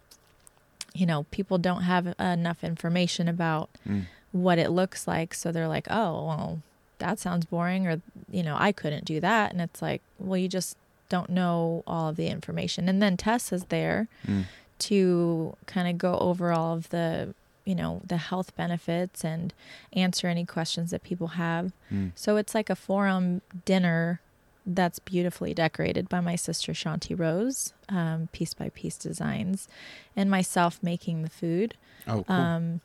[0.97, 4.07] you know, people don't have enough information about Mm.
[4.32, 5.34] what it looks like.
[5.34, 6.62] So they're like, oh, well,
[6.99, 9.53] that sounds boring, or, you know, I couldn't do that.
[9.53, 10.76] And it's like, well, you just
[11.09, 12.88] don't know all of the information.
[12.88, 14.44] And then Tess is there Mm.
[14.80, 17.34] to kind of go over all of the,
[17.64, 19.53] you know, the health benefits and
[19.92, 21.72] answer any questions that people have.
[21.92, 22.12] Mm.
[22.14, 24.20] So it's like a forum dinner
[24.67, 29.69] that's beautifully decorated by my sister Shanti Rose, um, piece by piece designs,
[30.17, 31.75] and myself making the food.
[32.07, 32.37] Oh, cool.
[32.37, 32.81] Um,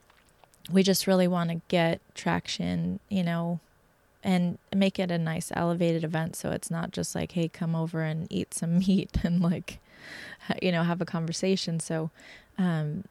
[0.72, 3.60] we just really want to get traction, you know,
[4.24, 6.36] and make it a nice elevated event.
[6.36, 9.80] So it's not just like, hey, come over and eat some meat and like,
[10.62, 11.80] you know, have a conversation.
[11.80, 12.12] So,
[12.58, 13.06] um,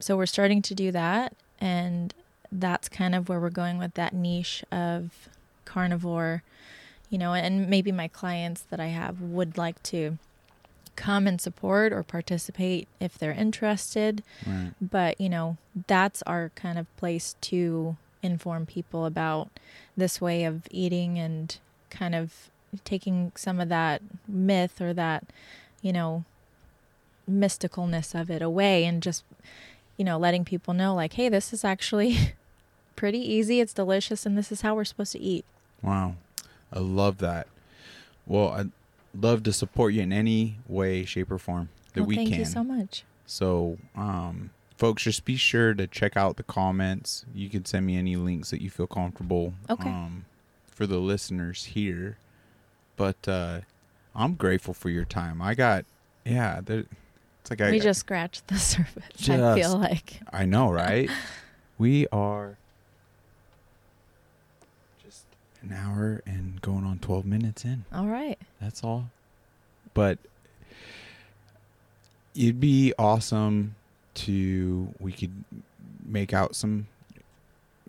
[0.00, 2.14] so we're starting to do that, and
[2.50, 5.28] that's kind of where we're going with that niche of
[5.64, 6.42] carnivore,
[7.10, 10.16] you know, and maybe my clients that I have would like to
[10.96, 14.72] come and support or participate if they're interested right.
[14.82, 15.56] but you know
[15.86, 19.48] that's our kind of place to inform people about
[19.96, 21.56] this way of eating and
[21.88, 22.50] kind of
[22.84, 25.24] taking some of that myth or that
[25.80, 26.24] you know
[27.30, 29.24] mysticalness of it away and just
[29.96, 32.34] you know letting people know like hey this is actually
[32.96, 35.44] pretty easy it's delicious and this is how we're supposed to eat
[35.82, 36.16] Wow.
[36.72, 37.46] I love that.
[38.26, 38.70] Well, I'd
[39.18, 42.36] love to support you in any way, shape, or form that well, we thank can.
[42.36, 47.24] Thank you so much So, um, folks, just be sure to check out the comments.
[47.34, 49.54] You can send me any links that you feel comfortable.
[49.68, 49.88] Okay.
[49.88, 50.24] Um,
[50.80, 52.16] for the listeners here,
[52.96, 53.60] but uh,
[54.14, 55.42] I'm grateful for your time.
[55.42, 55.84] I got,
[56.24, 56.84] yeah, there,
[57.42, 61.10] it's like I, we just scratched the surface i feel like I know, right?
[61.78, 62.56] we are
[65.04, 65.24] just
[65.62, 67.84] an hour and going on 12 minutes in.
[67.92, 69.10] all right That's all.
[69.92, 70.18] But
[72.34, 73.74] it'd be awesome
[74.14, 75.44] to we could
[76.04, 76.86] make out some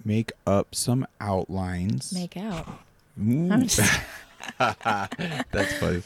[0.04, 2.14] make up some outlines.
[2.14, 2.68] make out
[4.58, 6.04] That's funny.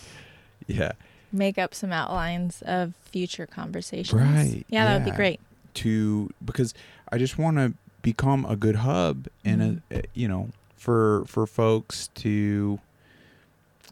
[0.68, 0.94] Yeah.
[1.32, 4.20] make up some outlines of future conversations.
[4.20, 5.40] Right, Yeah, that would be great.
[5.76, 6.74] To because
[7.12, 9.96] I just want to become a good hub and a, mm-hmm.
[9.96, 10.50] eh, you know
[10.86, 12.80] for for folks to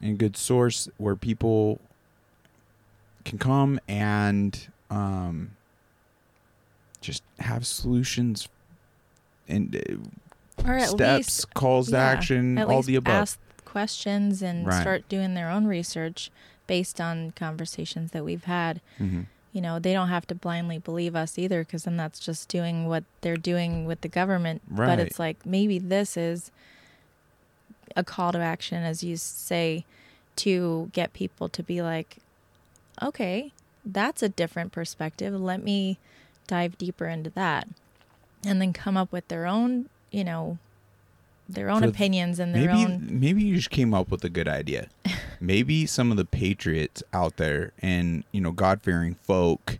[0.04, 1.80] a good source where people
[3.26, 5.52] can come and um
[7.02, 8.48] just have solutions
[9.48, 13.14] and uh, Or steps, least calls to yeah, action, all the above.
[13.14, 14.80] ask questions and Right.
[14.82, 16.30] start doing their own research
[16.68, 18.80] based on conversations that we've had.
[19.00, 19.26] Mhm.
[19.52, 22.88] You know, they don't have to blindly believe us either because then that's just doing
[22.88, 24.62] what they're doing with the government.
[24.70, 24.88] Right.
[24.88, 26.52] But it's like maybe this is
[27.96, 29.86] a call to action, as you say,
[30.38, 32.18] to get people to be like,
[33.02, 33.52] okay,
[33.86, 35.34] that's a different perspective.
[35.34, 35.98] Let me
[36.48, 37.68] dive deeper into that.
[38.46, 40.58] And then come up with their own, you know,
[41.48, 43.08] their own For- opinions and their maybe own.
[43.20, 44.88] maybe you just came up with a good idea.
[45.40, 49.78] maybe some of the patriots out there and you know God fearing folk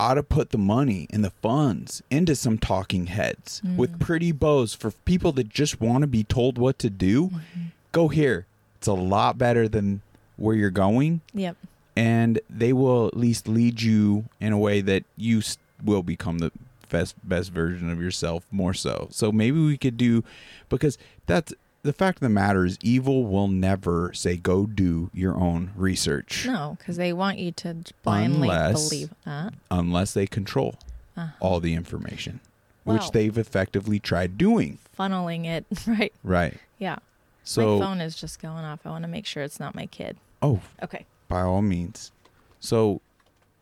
[0.00, 3.76] ought to put the money and the funds into some talking heads Mm.
[3.76, 7.28] with pretty bows for people that just want to be told what to do.
[7.28, 7.60] Mm-hmm.
[7.92, 8.46] Go here.
[8.78, 10.00] It's a lot better than
[10.36, 11.56] where you're going, Yep.
[11.94, 15.42] and they will at least lead you in a way that you
[15.84, 16.50] will become the
[16.88, 19.08] best best version of yourself more so.
[19.10, 20.24] So maybe we could do
[20.68, 25.36] because that's the fact of the matter is evil will never say go do your
[25.36, 29.54] own research No, because they want you to blindly Unless- believe that.
[29.70, 30.76] unless they control
[31.16, 31.32] Uh-huh.
[31.40, 32.40] all the information,
[32.84, 34.78] which they've effectively tried doing.
[34.98, 36.12] Funneling it, right?
[36.22, 36.58] Right.
[36.78, 36.96] Yeah.
[37.44, 38.80] So my phone is just going off.
[38.86, 40.16] I want to make sure it's not my kid.
[40.40, 41.04] oh, Okay.
[41.28, 42.12] by all means.
[42.60, 43.00] So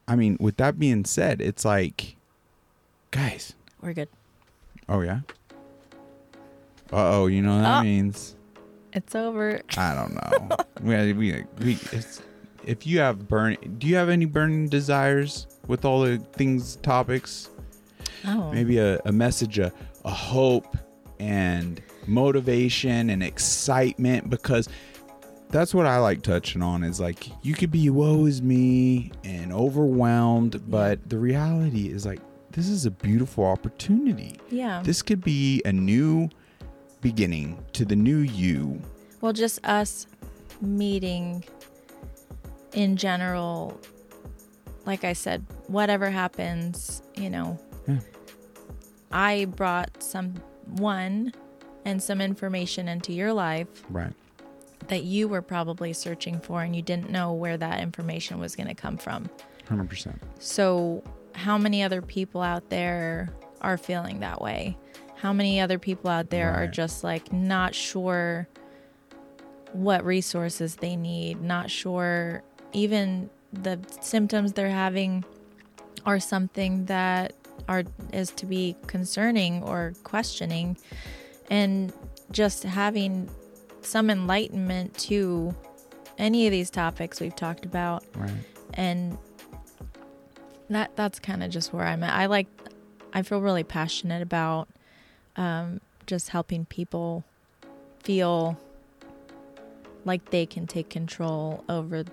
[0.07, 2.17] I mean, with that being said, it's like
[3.13, 4.09] guys, We're good.
[4.89, 5.21] Oh yeah.
[6.93, 7.83] Uh oh, you know what that Oh.
[7.83, 8.37] means?
[8.93, 9.61] It's over.
[9.77, 10.57] I don't know.
[10.83, 12.23] we, we, we, it's,
[12.65, 17.51] if you have burn, do you have any burning desires with all the things, topics?
[18.27, 18.51] Oh.
[18.53, 19.73] Maybe a, a message, a,
[20.05, 20.77] a hope,
[21.21, 24.69] and motivation and excitement because
[25.51, 29.53] that's what I like touching on is like you could be woe is me and
[29.53, 32.21] overwhelmed, but the reality is like
[32.53, 34.39] this is a beautiful opportunity.
[34.51, 34.83] Yeah.
[34.83, 36.29] This could be a new
[37.01, 38.81] beginning to the new you.
[39.21, 40.07] Well, just us
[40.61, 41.45] meeting
[42.73, 43.79] in general,
[44.87, 47.99] like I said, whatever happens, you know, Yeah.
[49.13, 51.33] I brought someone
[51.85, 54.13] and some information into your life Right.
[54.89, 58.69] that you were probably searching for and you didn't know where that information was going
[58.69, 59.29] to come from.
[59.69, 60.19] 100%.
[60.39, 61.03] So,
[61.35, 64.77] how many other people out there are feeling that way?
[65.21, 68.49] How many other people out there are just like not sure
[69.73, 72.43] what resources they need, not sure
[72.73, 75.25] even the symptoms they're having
[76.07, 77.35] are something that
[77.69, 77.83] are
[78.13, 80.77] is to be concerning or questioning
[81.51, 81.93] and
[82.33, 83.29] just having
[83.83, 85.55] some enlightenment to
[86.17, 88.31] any of these topics we've talked about Right.
[88.75, 89.19] and
[90.69, 92.15] that that's kind of just where I'm at.
[92.15, 92.47] I like
[93.13, 94.69] I feel really passionate about
[95.41, 97.25] um, just helping people
[98.01, 98.61] feel
[100.05, 102.05] like they can take control over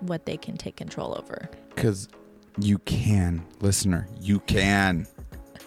[0.00, 1.48] what they can take control over.
[1.74, 2.08] Because
[2.58, 4.08] you can, listener.
[4.20, 5.06] You can.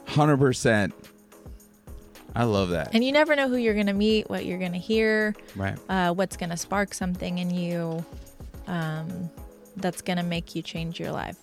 [0.08, 0.92] 100%.
[2.36, 2.94] I love that.
[2.94, 5.78] And you never know who you're going to meet, what you're going to hear, right.
[5.88, 8.06] uh, what's going to spark something in you
[8.68, 9.30] um,
[9.78, 11.38] that's going to make you change your life.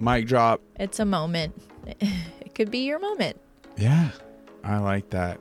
[0.00, 0.62] Mic drop.
[0.76, 1.54] It's a moment.
[2.56, 3.38] could be your moment.
[3.76, 4.08] Yeah.
[4.64, 5.38] I like that.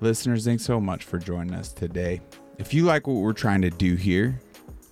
[0.00, 2.20] Listeners, thanks so much for joining us today.
[2.58, 4.38] If you like what we're trying to do here,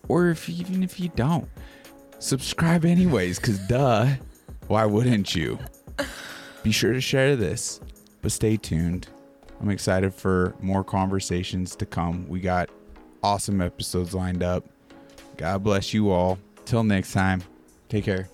[0.09, 1.49] or if even if you don't,
[2.19, 4.07] subscribe anyways, because duh,
[4.69, 5.59] why wouldn't you?
[6.63, 7.81] Be sure to share this,
[8.23, 9.09] but stay tuned.
[9.61, 12.27] I'm excited for more conversations to come.
[12.27, 12.71] We got
[13.23, 14.65] awesome episodes lined up.
[15.37, 16.39] God bless you all.
[16.65, 17.43] Till next time,
[17.91, 18.31] take care.